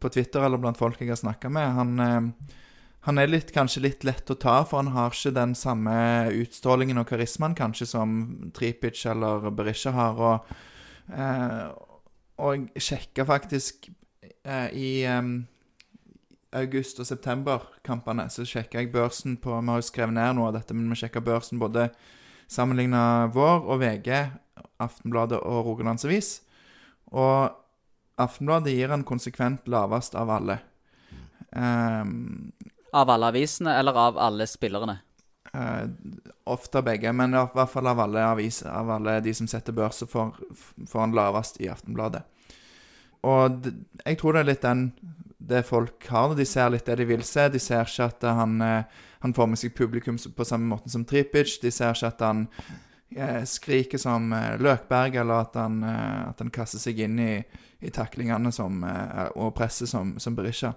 [0.00, 1.72] på Twitter eller blant folk jeg har snakka med.
[1.78, 2.60] Han, eh,
[3.08, 5.96] han er litt, kanskje litt lett å ta, for han har ikke den samme
[6.36, 8.14] utstrålingen og karismaen kanskje som
[8.56, 10.20] Tripic eller Berisha har.
[10.20, 10.54] og
[11.12, 11.66] Eh,
[12.42, 13.90] og jeg sjekka faktisk
[14.44, 15.44] eh, i em,
[16.54, 20.54] august- og september-kampene, Så sjekka jeg børsen på Vi har jo skrevet ned noe av
[20.54, 21.90] dette, men vi sjekka børsen både
[22.48, 24.30] sammenligna vår og VG,
[24.80, 26.42] Aftenbladet og Rogalands Avis.
[27.06, 27.50] Og
[28.18, 30.58] Aftenbladet gir en konsekvent lavest av alle.
[31.50, 32.52] Um,
[32.92, 35.00] Av alle avisene, eller av alle spillerne?
[35.54, 35.90] Uh,
[36.50, 40.06] ofte begge, men i hvert fall av alle aviser, av alle de som setter børser
[40.10, 42.22] for får, får han lavest i Aftenbladet.
[43.24, 43.66] Og
[44.04, 44.88] jeg tror det er litt den
[45.48, 46.34] det folk har.
[46.34, 47.48] De ser litt det de vil se.
[47.52, 51.04] De ser ikke at han, eh, han får med seg publikum på samme måte som
[51.04, 51.58] Tripic.
[51.62, 52.46] De ser ikke at han
[53.14, 57.32] eh, skriker som eh, Løkberg, eller at han, at han kaster seg inn i,
[57.84, 58.84] i taklingene som,
[59.34, 60.74] og presset som, som Berisha.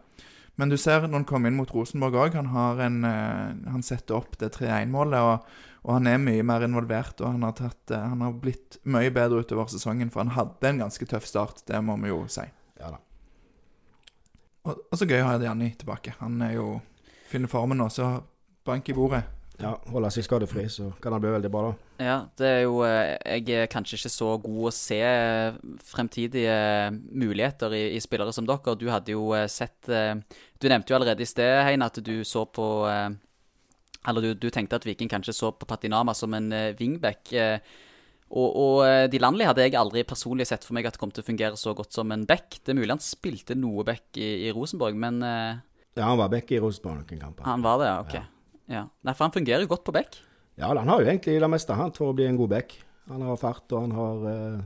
[0.57, 4.55] Men du ser når han kommer inn mot Rosenborg òg, han, han setter opp det
[4.55, 5.21] 3-1-målet.
[5.21, 9.13] Og, og han er mye mer involvert, og han har, tatt, han har blitt mye
[9.13, 10.09] bedre utover sesongen.
[10.09, 12.47] For han hadde en ganske tøff start, det må vi jo si.
[12.81, 13.03] Ja da.
[14.67, 16.13] Og, og så gøy å ha Janni tilbake.
[16.21, 16.67] Han er jo
[17.31, 18.17] finner formen nå, så
[18.67, 19.23] bank i bordet.
[19.57, 22.03] Ja, Holder seg skadefri, så kan det bli veldig bra, da.
[22.05, 26.57] Ja, det er jo eh, Jeg er kanskje ikke så god å se eh, fremtidige
[27.09, 28.75] muligheter i, i spillere som dere.
[28.77, 32.45] Du hadde jo eh, sett Du nevnte jo allerede i sted, Hein, at du så
[32.45, 32.67] på
[34.07, 37.33] Eller du, du tenkte at Viking kanskje så på Patinama som en wingback.
[37.33, 37.57] eh,
[38.27, 41.13] Og, og eh, de landlige hadde jeg aldri personlig sett for meg at det kom
[41.15, 42.59] til å fungere så godt som en back.
[42.59, 45.61] Det er mulig han spilte noe back i, i Rosenborg, men uh,
[45.95, 47.47] Ja, Han var back i Rosenborg noen kamper.
[47.47, 48.01] han var det, ja.
[48.03, 48.17] Ok.
[48.67, 48.83] Ja.
[49.07, 50.19] Nei, for han fungerer jo godt på back.
[50.59, 52.75] Ja, han har jo egentlig det meste han for å bli en god back.
[53.07, 54.63] Han har fart, og han har uh,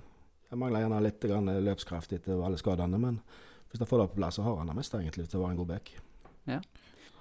[0.50, 1.28] Jeg mangler gjerne litt
[1.69, 3.21] løpskraft etter alle skadene, men
[3.71, 5.54] hvis han får det på plass, så har han det meste egentlig til å være
[5.54, 5.93] en god back.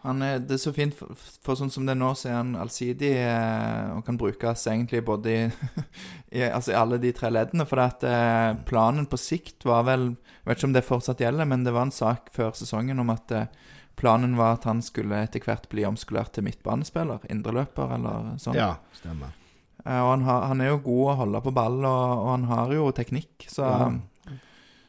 [0.03, 1.13] Han er, det er så fint, for,
[1.45, 5.03] for sånn som det er nå, så er han allsidig eh, og kan brukes egentlig
[5.05, 5.41] både i,
[6.39, 7.67] i, altså i alle de tre leddene.
[7.69, 11.45] For at eh, planen på sikt var vel Jeg vet ikke om det fortsatt gjelder,
[11.51, 13.51] men det var en sak før sesongen om at eh,
[14.01, 17.21] planen var at han skulle etter hvert bli omskolert til midtbanespiller.
[17.29, 18.57] Indreløper eller sånn.
[18.57, 19.35] Ja, stemmer.
[19.85, 22.49] Eh, og han, har, han er jo god å holde på ball, og, og han
[22.55, 23.45] har jo teknikk.
[23.53, 23.91] Så, Ja.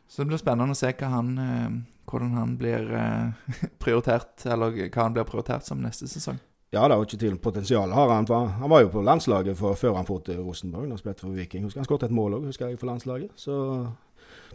[0.08, 1.68] så det blir spennende å se hva han, eh,
[2.12, 3.52] hvordan han blir eh,
[3.84, 6.40] prioritert, eller hva han blir prioritert som neste sesong.
[6.72, 8.28] Ja, det er jo ikke tvil om potensial har han.
[8.28, 10.88] For han var jo på landslaget for, før han dro til Rosenborg.
[10.88, 11.66] Han spilte for Viking.
[11.68, 13.34] Husker Han skåret et mål òg, husker jeg, for landslaget.
[13.36, 13.56] Så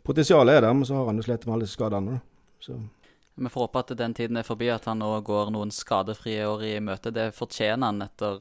[0.05, 2.21] potensialet er der, men så har han jo slitt med alle skadene.
[2.61, 2.79] Så
[3.37, 6.65] Vi får håpe at den tiden er forbi, at han nå går noen skadefrie år
[6.65, 7.13] i møte.
[7.13, 8.41] Det fortjener han etter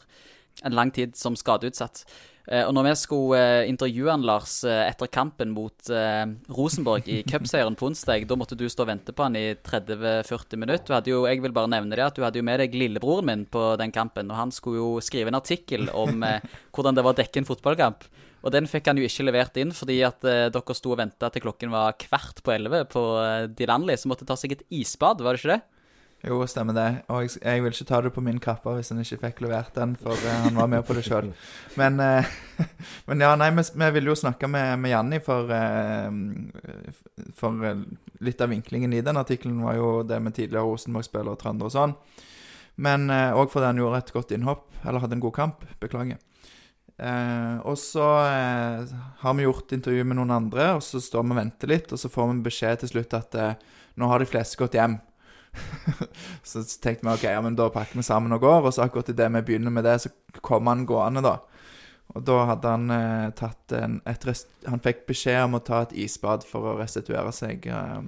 [0.64, 2.06] en lang tid som skadeutsatt.
[2.48, 5.90] Eh, og når vi skulle eh, intervjue han, Lars, eh, etter kampen mot
[6.54, 10.62] Rosenborg i cupseieren på onsdag, da måtte du stå og vente på han i 30-40
[10.62, 10.86] minutter.
[10.86, 13.30] Du hadde jo, jeg vil bare nevne det, at du hadde jo med deg lillebroren
[13.30, 16.22] min på den kampen, og han skulle jo skrive en artikkel om
[16.76, 18.06] hvordan det var å dekke en fotballkamp.
[18.46, 21.42] Og den fikk han jo ikke levert inn, fordi at dere sto og venta til
[21.48, 25.34] klokken var kvart på elleve på eh, Dilanli, som måtte ta seg et isbad, var
[25.34, 25.64] det ikke det?
[26.26, 26.88] Jo, stemmer det.
[27.14, 29.76] Og jeg, jeg vil ikke ta det på min kappe hvis han ikke fikk levert
[29.78, 31.30] den, for uh, han var med på det sjøl.
[31.80, 32.28] Men, uh,
[33.08, 37.66] men ja, nei, vi, vi ville jo snakke med, med Janni for, eh, for
[38.24, 41.76] litt av vinklingen i den artikkelen var jo det med tidligere Rosenborg-spillere og Trønder og
[41.76, 41.98] sånn.
[42.80, 45.68] Men òg fordi han gjorde et godt innhopp, eller hadde en god kamp.
[45.84, 46.22] Beklager.
[46.96, 51.36] Eh, og så eh, har vi gjort intervju med noen andre, og så står vi
[51.36, 53.58] og venter litt, og så får vi beskjed til slutt at eh,
[54.00, 54.98] nå har de fleste gått hjem.
[56.50, 59.12] så tenkte vi ok, ja, men da pakker vi sammen og går, og så akkurat
[59.14, 61.38] idet vi begynner med det, så kom han gående, da.
[62.16, 65.82] Og da hadde han eh, tatt en et rest, Han fikk beskjed om å ta
[65.84, 68.02] et isbad for å restituere seg eh,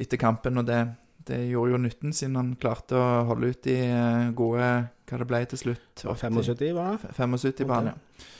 [0.00, 0.82] etter kampen, og det,
[1.26, 4.68] det gjorde jo nytten, siden han klarte å holde ut i eh, gode
[5.10, 5.88] Hva det ble til slutt?
[6.04, 7.14] 80 75, var det?
[7.16, 7.80] 75 okay.
[7.80, 7.90] Ok.
[7.94, 8.36] ja.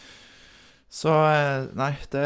[0.90, 2.24] Så eh, nei, det,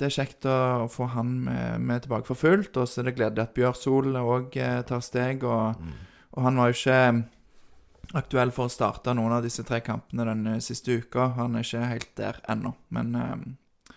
[0.00, 2.78] det er kjekt å få han med, med tilbake for fullt.
[2.80, 5.44] Og så er det gledelig at Bjørsol òg eh, tar steg.
[5.44, 5.92] Og, Mm.
[6.34, 10.46] og han var jo ikke aktuell for å starte noen av disse tre kampene den
[10.54, 11.28] eh, siste uka.
[11.36, 12.72] Han er ikke helt der ennå.
[12.88, 13.92] Men, eh,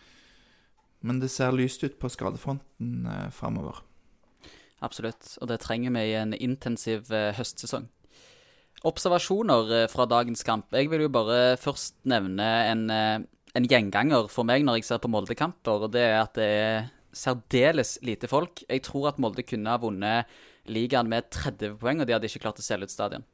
[1.08, 3.80] men det ser lyst ut på skadefronten eh, framover.
[4.84, 7.88] Absolutt, og det trenger vi i en intensiv eh, høstsesong.
[8.86, 10.68] Observasjoner eh, fra dagens kamp.
[10.76, 13.18] Jeg vil jo bare først nevne en, eh,
[13.56, 16.90] en gjenganger for meg når jeg ser på Molde-kamper, og det er at det er
[17.18, 18.64] særdeles lite folk.
[18.68, 20.28] Jeg tror at Molde kunne ha vunnet
[20.68, 23.26] ligaen med 30 poeng, og de hadde ikke klart å selge ut stadion.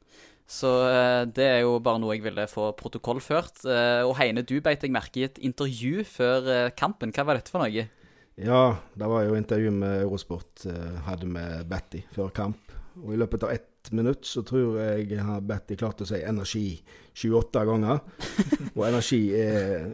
[0.44, 3.64] Så eh, det er jo bare noe jeg ville få protokollført.
[3.64, 7.14] Eh, og Heine, du beit jeg merke i et intervju før eh, kampen.
[7.16, 7.86] Hva var dette for noe?
[8.34, 8.62] Ja,
[8.98, 10.64] det var jo intervju med Eurosport
[11.06, 12.72] hadde med Betty før kamp.
[12.98, 16.66] Og i løpet av ett minutt så tror jeg har Betty klart å si energi
[17.14, 18.00] 28 ganger.
[18.76, 19.84] Og energi er,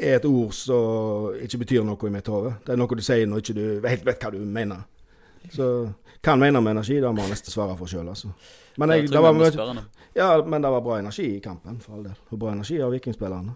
[0.00, 2.56] er et ord som ikke betyr noe i mitt hode.
[2.66, 4.82] Det er noe du sier når ikke du helt vet hva du mener.
[5.54, 5.68] Så
[6.18, 8.32] hva han mener med energi, det må han nesten svare for sjøl, altså.
[8.78, 9.84] Men, jeg, Jeg det var, mye-
[10.18, 12.18] ja, men det var bra energi i kampen, for all del.
[12.30, 13.54] Og bra energi av vikingspillerne.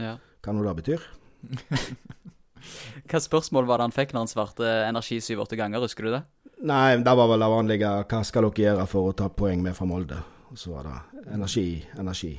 [0.00, 0.14] Ja.
[0.44, 1.08] Hva nå det betyr?
[3.10, 6.22] Hva spørsmål var det han fikk når han svarte energi syv-åtte ganger, husker du det?
[6.62, 7.92] Nei, det var vel det vanlige.
[8.06, 10.18] Hva skal dere gjøre for å ta poeng med fra Molde?
[10.52, 12.36] Og så var det energi, energi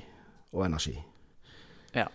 [0.54, 0.94] og energi.
[1.92, 2.06] Ja.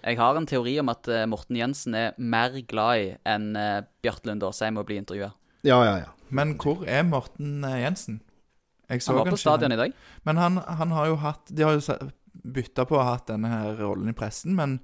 [0.00, 3.82] Jeg har en teori om at eh, Morten Jensen er mer glad i enn uh,
[4.02, 5.28] Bjarte Lund Aasheim å bli intervjua.
[5.62, 6.10] Ja, ja, ja.
[6.34, 8.22] Men hvor er Morten eh, Jensen?
[8.90, 9.94] Jeg så Han var på stadion i dag.
[10.26, 13.52] Men han, han har jo hatt De har jo bytta på å ha hatt denne
[13.52, 14.78] her rollen i pressen, men,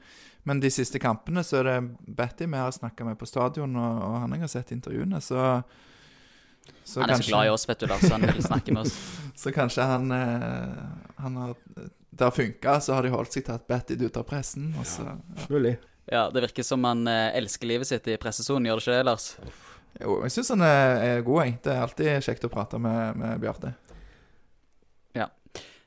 [0.45, 1.77] men de siste kampene så er det
[2.19, 5.63] Betty vi har snakka med på stadion, og, og han jeg har sett intervjuene, så,
[6.85, 8.07] så Han er så glad i oss, vet du, Lars.
[8.13, 8.97] Han vil snakke med oss.
[9.37, 10.85] Så kanskje han, eh,
[11.21, 14.23] han har Det har funka, så har de holdt seg til at Betty er ute
[14.23, 14.71] av pressen.
[14.81, 15.47] Og så, ja.
[15.53, 15.75] Mulig.
[16.09, 19.05] Ja, Det virker som han eh, elsker livet sitt i pressesonen, gjør det ikke det,
[19.11, 19.27] Lars?
[20.01, 21.59] Jo, jeg syns han er, er god, jeg.
[21.67, 23.75] Det er alltid kjekt å prate med, med Bjarte.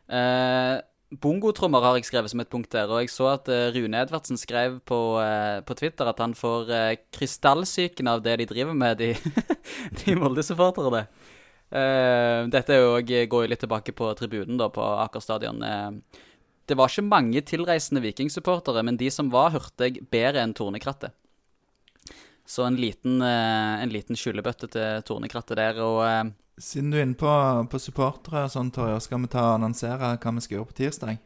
[0.09, 0.75] Eh,
[1.09, 4.37] Bongotrommer har jeg skrevet som et punkt der, og jeg så at eh, Rune Edvardsen
[4.37, 9.01] skrev på, eh, på Twitter at han får eh, krystallsyken av det de driver med,
[9.01, 9.15] de,
[10.03, 11.07] de Molde-supporterne.
[11.69, 15.61] Dette jo, går jo litt tilbake på tribunen da, på Aker stadion.
[16.65, 21.13] Det var ikke mange tilreisende vikingsupportere, men de som var, hørte jeg bedre enn Tornekrattet.
[22.49, 27.05] Så en liten, eh, en liten skyllebøtte til Tornekrattet der, og eh, Siden du er
[27.05, 27.29] inne på,
[27.71, 30.79] på supportere og sånn, Torje, skal vi ta og annonsere hva vi skal gjøre på
[30.81, 31.21] tirsdag?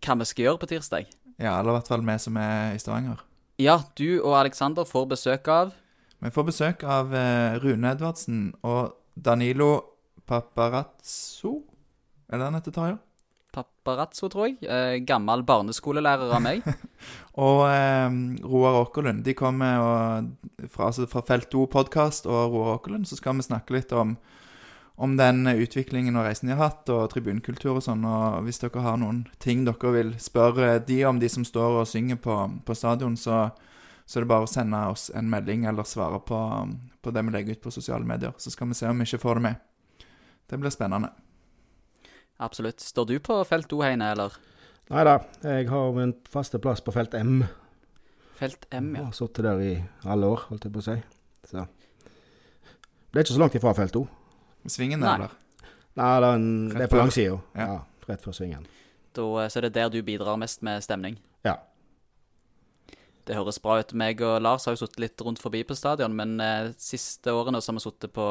[0.00, 1.10] hva vi skal gjøre på tirsdag?
[1.40, 3.20] Ja, eller i hvert fall vi som er i Stavanger.
[3.60, 5.74] Ja, du og Alexander får besøk av
[6.20, 9.80] Vi får besøk av eh, Rune Edvardsen og Danilo
[10.28, 11.62] Paparazzo.
[12.28, 12.98] Er det han heter, Tarjei?
[13.54, 14.58] Paparazzo, tror jeg.
[14.62, 16.66] Eh, gammel barneskolelærer av meg.
[17.44, 19.24] Og eh, Roar Åkerlund.
[19.26, 23.46] De kommer og, fra, altså fra Felt O podkast og Roar Åkerlund, så skal vi
[23.46, 24.16] snakke litt om,
[25.00, 28.04] om den utviklingen og reisen de har hatt, og tribunkultur og sånn.
[28.06, 31.88] Og hvis dere har noen ting dere vil spørre de om, de som står og
[31.90, 32.36] synger på,
[32.66, 33.48] på stadion, så,
[34.04, 36.44] så er det bare å sende oss en melding eller svare på,
[37.02, 38.36] på det vi legger ut på sosiale medier.
[38.38, 39.66] Så skal vi se om vi ikke får det med.
[40.50, 41.14] Det blir spennende.
[42.40, 42.80] Absolutt.
[42.80, 44.36] Står du på felt O, Heine, eller?
[44.90, 47.44] Nei da, jeg har min faste plass på felt M.
[48.40, 49.06] Felt M, Jeg ja.
[49.10, 49.74] har sittet der i
[50.08, 50.96] alle år, holdt jeg på å si.
[51.50, 51.66] Så.
[53.10, 54.06] Det er ikke så langt ifra felt O.
[54.70, 55.36] Svingen, der, eller?
[56.00, 56.44] Nei, det er,
[56.78, 57.40] det er på langsida.
[57.58, 57.66] Ja.
[57.74, 57.80] Ja.
[58.08, 58.64] rett før svingen.
[59.16, 61.18] Da, så det er der du bidrar mest med stemning.
[61.46, 61.58] Ja.
[63.26, 63.92] Det høres bra ut.
[63.98, 67.60] Meg og Lars har jo sittet litt rundt forbi på stadion, men eh, siste årene
[67.60, 68.26] så har vi sittet på,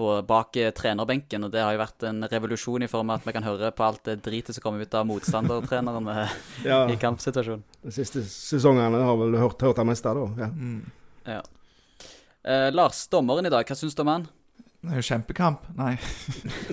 [0.00, 3.28] på bak eh, trenerbenken, og det har jo vært en revolusjon i form av at
[3.28, 6.36] vi kan høre på alt det dritet som kommer ut av motstandertreneren eh,
[6.70, 6.78] ja.
[6.88, 7.66] i kampsituasjonen.
[7.84, 10.28] De siste sesongene har vel hørt, hørt det meste, da.
[10.40, 10.48] Ja.
[10.48, 10.80] Mm.
[11.28, 14.24] Eh, Lars, dommeren i dag, hva syns du om han?
[14.80, 15.68] Det er jo kjempekamp.
[15.76, 15.92] Nei.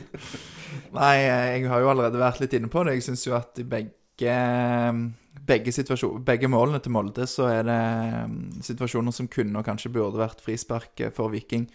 [0.96, 2.96] Nei, jeg har jo allerede vært litt inne på det.
[2.96, 4.38] Jeg syns jo at i begge,
[5.52, 6.00] begge,
[6.32, 7.82] begge målene til Molde så er det
[8.24, 11.68] um, situasjoner som kunne og kanskje burde vært frispark eh, for Viking.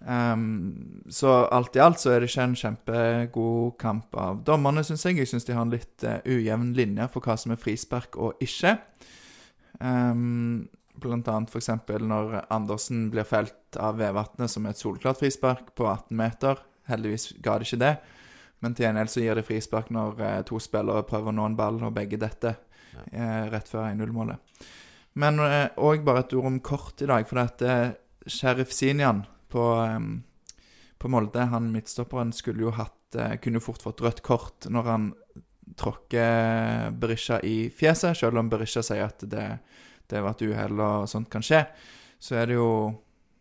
[0.00, 5.04] Um, så alt i alt så er det ikke en kjempegod kamp av dommerne, syns
[5.06, 5.18] jeg.
[5.18, 8.38] Jeg syns de har en litt uh, ujevn linje for hva som er frispark og
[8.44, 8.76] ikke.
[9.82, 11.70] Um, blant annet f.eks.
[12.06, 16.62] når Andersen blir felt av Vevatnet som et solklart frispark på 18 meter.
[16.88, 17.94] Heldigvis ga det ikke det.
[18.62, 21.58] Men til gjengjeld så gir det frispark når uh, to spillere prøver å nå en
[21.58, 24.62] ball, og begge detter uh, rett før 1-0-målet.
[25.18, 27.24] Men òg bare et ord om kort i dag.
[27.26, 27.72] For dette
[28.30, 29.98] Sheriff Sinian på, eh,
[30.98, 34.90] på Molde, han midtstopperen, skulle jo hatt eh, Kunne jo fort fått rødt kort når
[34.90, 35.10] han
[35.78, 39.46] tråkker Berisha i fjeset, selv om Berisha sier at det,
[40.08, 41.62] det var et uhell og sånt kan skje.
[42.18, 42.70] Så er det jo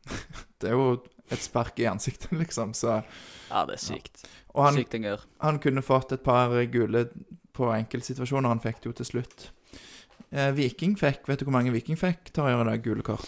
[0.59, 0.89] Det er jo
[1.31, 2.73] et spark i ansiktet, liksom.
[2.77, 3.01] Så
[3.49, 4.25] Ja, det er sykt.
[4.55, 5.05] Og han, Sykt en
[5.43, 7.07] han kunne fått et par gule
[7.57, 8.49] på enkeltsituasjoner.
[8.49, 9.49] Han fikk det jo til slutt.
[10.29, 13.27] Eh, Viking fikk Vet du hvor mange Viking fikk å gjøre det gule kort?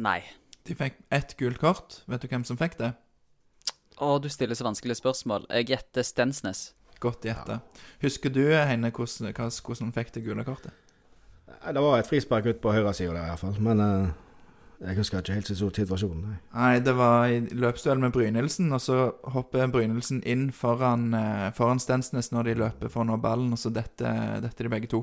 [0.00, 0.20] Nei.
[0.68, 2.02] De fikk ett gult kort.
[2.10, 2.92] Vet du hvem som fikk det?
[4.00, 5.46] Å, du stiller så vanskelige spørsmål.
[5.52, 6.70] Jeg gjetter Stensnes.
[7.00, 7.60] Godt gjetta.
[8.02, 10.76] Husker du, Heine, hvordan, hvordan han fikk det gule kortet?
[11.60, 13.56] Det var et frispark ut på høyresida der, i hvert fall.
[13.64, 14.10] Men uh,
[14.80, 16.20] jeg husker ikke helt så stor situasjon.
[16.24, 16.36] Nei.
[16.54, 18.98] Nei, det var i løpsduell med Brynildsen, og så
[19.34, 23.60] hopper Brynildsen inn foran, uh, foran Stensnes når de løper for å nå ballen, og
[23.60, 25.02] så detter dette de begge to.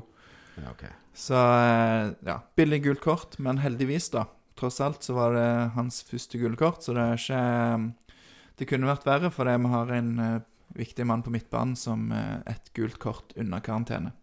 [0.58, 0.90] Ja, okay.
[1.14, 4.26] Så uh, ja, billig gult kort, men heldigvis, da.
[4.58, 8.14] Tross alt så var det hans første gullkort, så det er ikke eh,
[8.58, 10.40] Det kunne vært verre, fordi vi har en eh,
[10.78, 14.14] viktig mann på midtbanen som eh, et gult kort under karantene.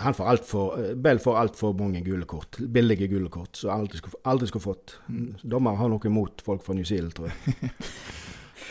[0.00, 2.56] Han får alt for, Bell får altfor mange gule kort.
[2.72, 4.96] Billige gule kort, som aldri skulle, aldri skulle fått.
[5.44, 7.72] Dommer har noe imot folk fra New Zealand, tror jeg.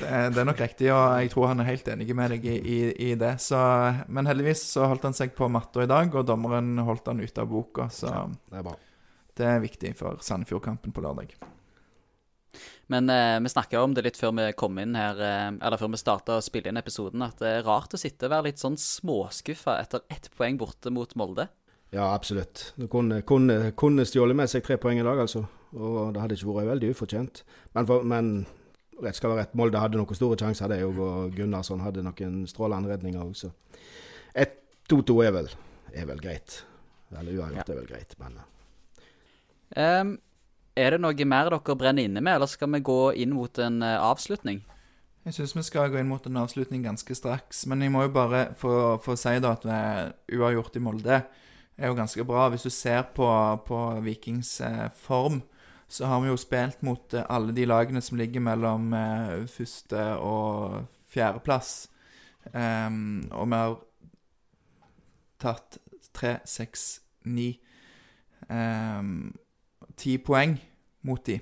[0.02, 2.46] Det er, det er nok riktig, og jeg tror han er helt enig med deg
[2.48, 3.36] i, i, i det.
[3.44, 3.60] Så,
[4.10, 7.44] men heldigvis så holdt han seg på matta i dag, og dommeren holdt han ute
[7.44, 7.86] av boka.
[7.94, 8.10] Så
[8.50, 8.74] Det er bra.
[9.40, 11.36] Det er viktig for Sandefjord-kampen på lørdag.
[12.92, 15.94] Men eh, vi snakka om det litt før vi kom inn her, eh, eller før
[15.94, 18.62] vi starta å spille inn episoden, at det er rart å sitte og være litt
[18.62, 21.48] sånn småskuffa etter ett poeng borte mot Molde.
[21.92, 22.74] Ja, absolutt.
[22.80, 25.46] Du kunne, kunne, kunne stjålet med seg tre poeng i dag, altså.
[25.76, 27.42] Og det hadde ikke vært veldig ufortjent.
[27.76, 28.30] Men, for, men
[29.04, 29.58] rett skal være rett.
[29.60, 31.02] Molde hadde noen store sjanser, det òg.
[31.04, 33.52] Og Gunnarsson hadde noen strålende redninger òg, så
[34.36, 35.42] 1-2-2 er,
[35.96, 36.62] er vel greit.
[37.12, 38.40] Eller uavgjort er vel greit, men
[39.76, 40.18] eh, Em,
[40.76, 43.82] er det noe mer dere brenner inne med, eller skal vi gå inn mot en
[43.84, 44.62] uh, avslutning?
[45.26, 47.66] Jeg syns vi skal gå inn mot en avslutning ganske straks.
[47.70, 51.20] Men jeg må jo bare få, få si da at vi uavgjort i Molde
[51.78, 52.48] er jo ganske bra.
[52.50, 53.28] Hvis du ser på,
[53.68, 55.44] på Vikings eh, form,
[55.92, 60.08] så har vi jo spilt mot eh, alle de lagene som ligger mellom eh, første
[60.18, 61.92] og fjerdeplass.
[62.56, 63.76] Um, og vi har
[65.44, 65.78] tatt
[66.18, 67.52] tre, seks, ni
[68.50, 69.30] um,
[69.98, 70.58] Ti poeng
[71.08, 71.40] mot de.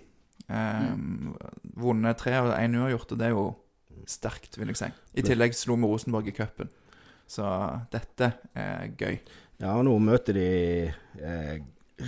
[0.50, 1.36] Um,
[1.78, 3.48] Vunnet tre og én uavgjort, og det er jo
[4.10, 4.90] sterkt, vil jeg si.
[5.20, 6.72] I tillegg slo vi Rosenborg i cupen.
[7.30, 7.46] Så
[7.94, 9.20] dette er gøy.
[9.60, 10.48] Ja, og nå møter de
[10.88, 11.60] eh,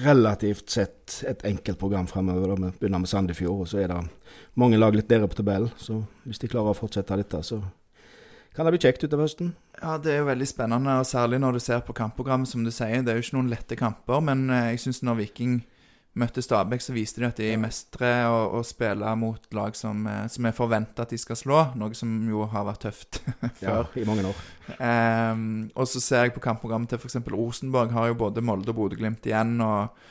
[0.01, 2.55] relativt sett et enkelt program fremover.
[2.55, 2.71] da.
[2.71, 3.99] Vi begynner med Sandefjord, og så er det
[4.55, 5.69] mange lag litt bedre på tabellen.
[5.77, 7.59] Så hvis de klarer å fortsette dette, så
[8.55, 9.53] kan det bli kjekt utover høsten.
[9.81, 12.71] Ja, det er jo veldig spennende, og særlig når du ser på kampprogrammet, som du
[12.71, 13.03] sier.
[13.03, 15.59] Det er jo ikke noen lette kamper, men eh, jeg syns når Viking
[16.19, 20.25] møtte Stabæk, så viste de at de mestrer å, å spille mot lag som, eh,
[20.31, 23.21] som er forventa at de skal slå, noe som jo har vært tøft
[23.63, 23.77] Ja.
[23.95, 24.41] I mange år.
[24.75, 27.21] Um, og så ser jeg på kampprogrammet til f.eks.
[27.31, 29.55] Rosenborg, har jo både Molde og Bodø-Glimt igjen.
[29.63, 30.03] Og,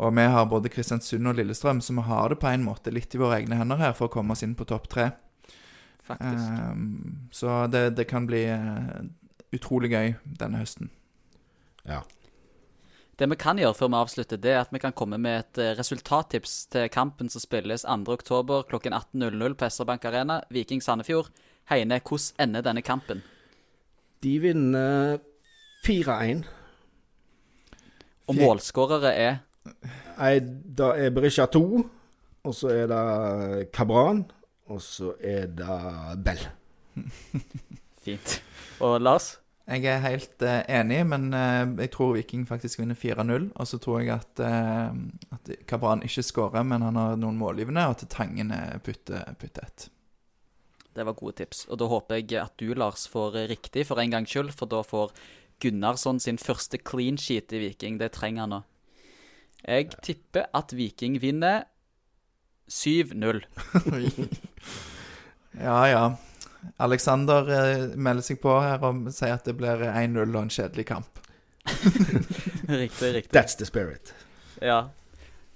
[0.00, 3.12] og vi har både Kristiansund og Lillestrøm, så vi har det på en måte litt
[3.12, 5.10] i våre egne hender her for å komme oss inn på topp tre.
[6.08, 6.48] Faktisk.
[6.72, 9.04] Um, så det, det kan bli eh,
[9.54, 10.90] utrolig gøy denne høsten.
[11.84, 12.00] Ja.
[13.22, 15.58] Det vi kan gjøre før vi avslutter, det er at vi kan komme med et
[15.62, 21.28] eh, resultattips til kampen som spilles 2.10 kl 18.00 på SR-Bank Arena, Viking Sandefjord.
[21.70, 23.20] Heine, hvordan ender denne kampen?
[24.26, 25.20] De vinner
[25.86, 26.42] 4-1.
[28.26, 29.36] Og målskårere er
[30.18, 31.62] Nei, da er Berisha 2,
[32.42, 34.24] og så er det Kabran,
[34.66, 35.78] og så er det
[36.26, 36.42] Bell.
[38.02, 38.40] Fint.
[38.82, 39.36] Og Lars?
[39.72, 43.48] Jeg er helt uh, enig, men uh, jeg tror Viking faktisk vinner 4-0.
[43.56, 44.92] Og så tror jeg at, uh,
[45.32, 48.52] at Kabran ikke skårer, men han har noen målgivende, og at Tangen
[48.84, 49.88] putter, putter ett.
[50.92, 51.64] Det var gode tips.
[51.72, 54.82] Og da håper jeg at du, Lars, får riktig for en gangs skyld, for da
[54.84, 55.14] får
[55.62, 57.96] Gunnarsson sin første clean sheet i Viking.
[58.00, 58.62] Det trenger han nå.
[59.62, 61.64] Jeg tipper at Viking vinner
[62.68, 63.44] 7-0.
[65.52, 66.04] Ja, ja.
[66.82, 70.86] Alexander eh, melder seg på her og sier at det blir 1-0 og en kjedelig
[70.88, 71.22] kamp.
[72.82, 73.32] riktig, riktig.
[73.34, 74.14] That's the spirit.
[74.62, 74.84] Ja.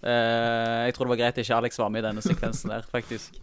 [0.07, 3.40] Uh, jeg tror det var greit ikke Alex var med i denne sekvensen der, faktisk.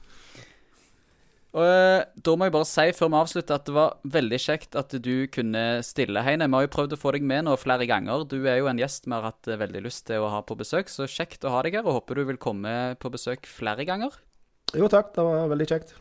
[1.53, 4.77] Og eh, Da må jeg bare si før vi avslutter at det var veldig kjekt
[4.79, 6.47] at du kunne stille, Heine.
[6.49, 8.25] Vi har jo prøvd å få deg med nå flere ganger.
[8.25, 10.89] Du er jo en gjest vi har hatt veldig lyst til å ha på besøk,
[10.89, 11.85] så kjekt å ha deg her.
[11.85, 14.17] Og håper du vil komme på besøk flere ganger.
[14.73, 15.93] Jo takk, det var veldig kjekt.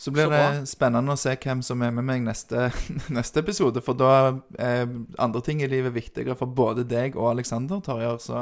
[0.00, 2.70] Så blir Så det spennende å se hvem som er med meg neste,
[3.12, 3.82] neste episode.
[3.84, 4.88] For da er
[5.20, 8.16] andre ting i livet viktigere for både deg og Alexander, Torjer.
[8.24, 8.32] Så,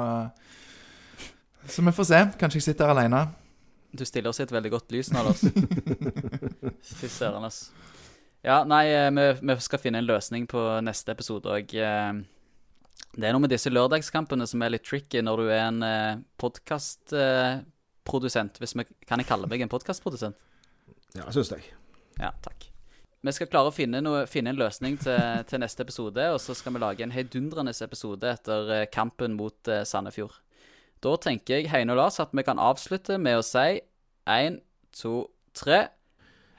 [1.66, 2.20] så vi får se.
[2.38, 3.34] Kanskje jeg sitter her alene.
[3.90, 5.42] Du stiller oss i et veldig godt lys nå, Lars.
[7.00, 7.74] Fy søren, ass.
[8.46, 11.66] Ja, nei, eh, vi, vi skal finne en løsning på neste episode òg.
[13.18, 16.22] Det er noe med disse lørdagskampene som er litt tricky når du er en eh,
[16.38, 18.62] podkastprodusent.
[18.62, 20.38] Hvis vi, kan jeg kalle meg en podkastprodusent?
[21.16, 21.64] Ja, syns jeg.
[22.18, 22.68] Ja, takk.
[23.24, 25.18] Vi skal klare å finne, noe, finne en løsning til,
[25.50, 29.70] til neste episode, og så skal vi lage en heidundrende episode etter eh, kampen mot
[29.70, 30.36] eh, Sandefjord.
[31.02, 33.80] Da tenker jeg, Heine og Lars, at vi kan avslutte med å si
[34.30, 34.60] én,
[34.94, 35.88] to, tre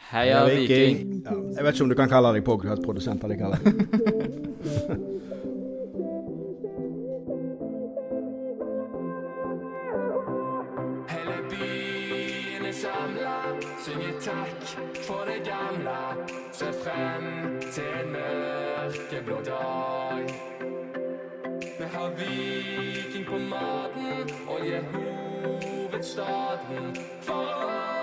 [0.09, 1.21] Heia Viking!
[1.23, 5.05] Ja, jeg vet ikke om du kan kalle deg podkastprodusent allikevel.
[12.81, 13.37] samla,
[13.83, 14.63] synge takk
[15.07, 15.97] for det gamle.
[16.51, 20.25] Se frem til en mørkeblå dag.
[21.79, 27.98] Vi har Viking på maten, og er hovedstaden for oss.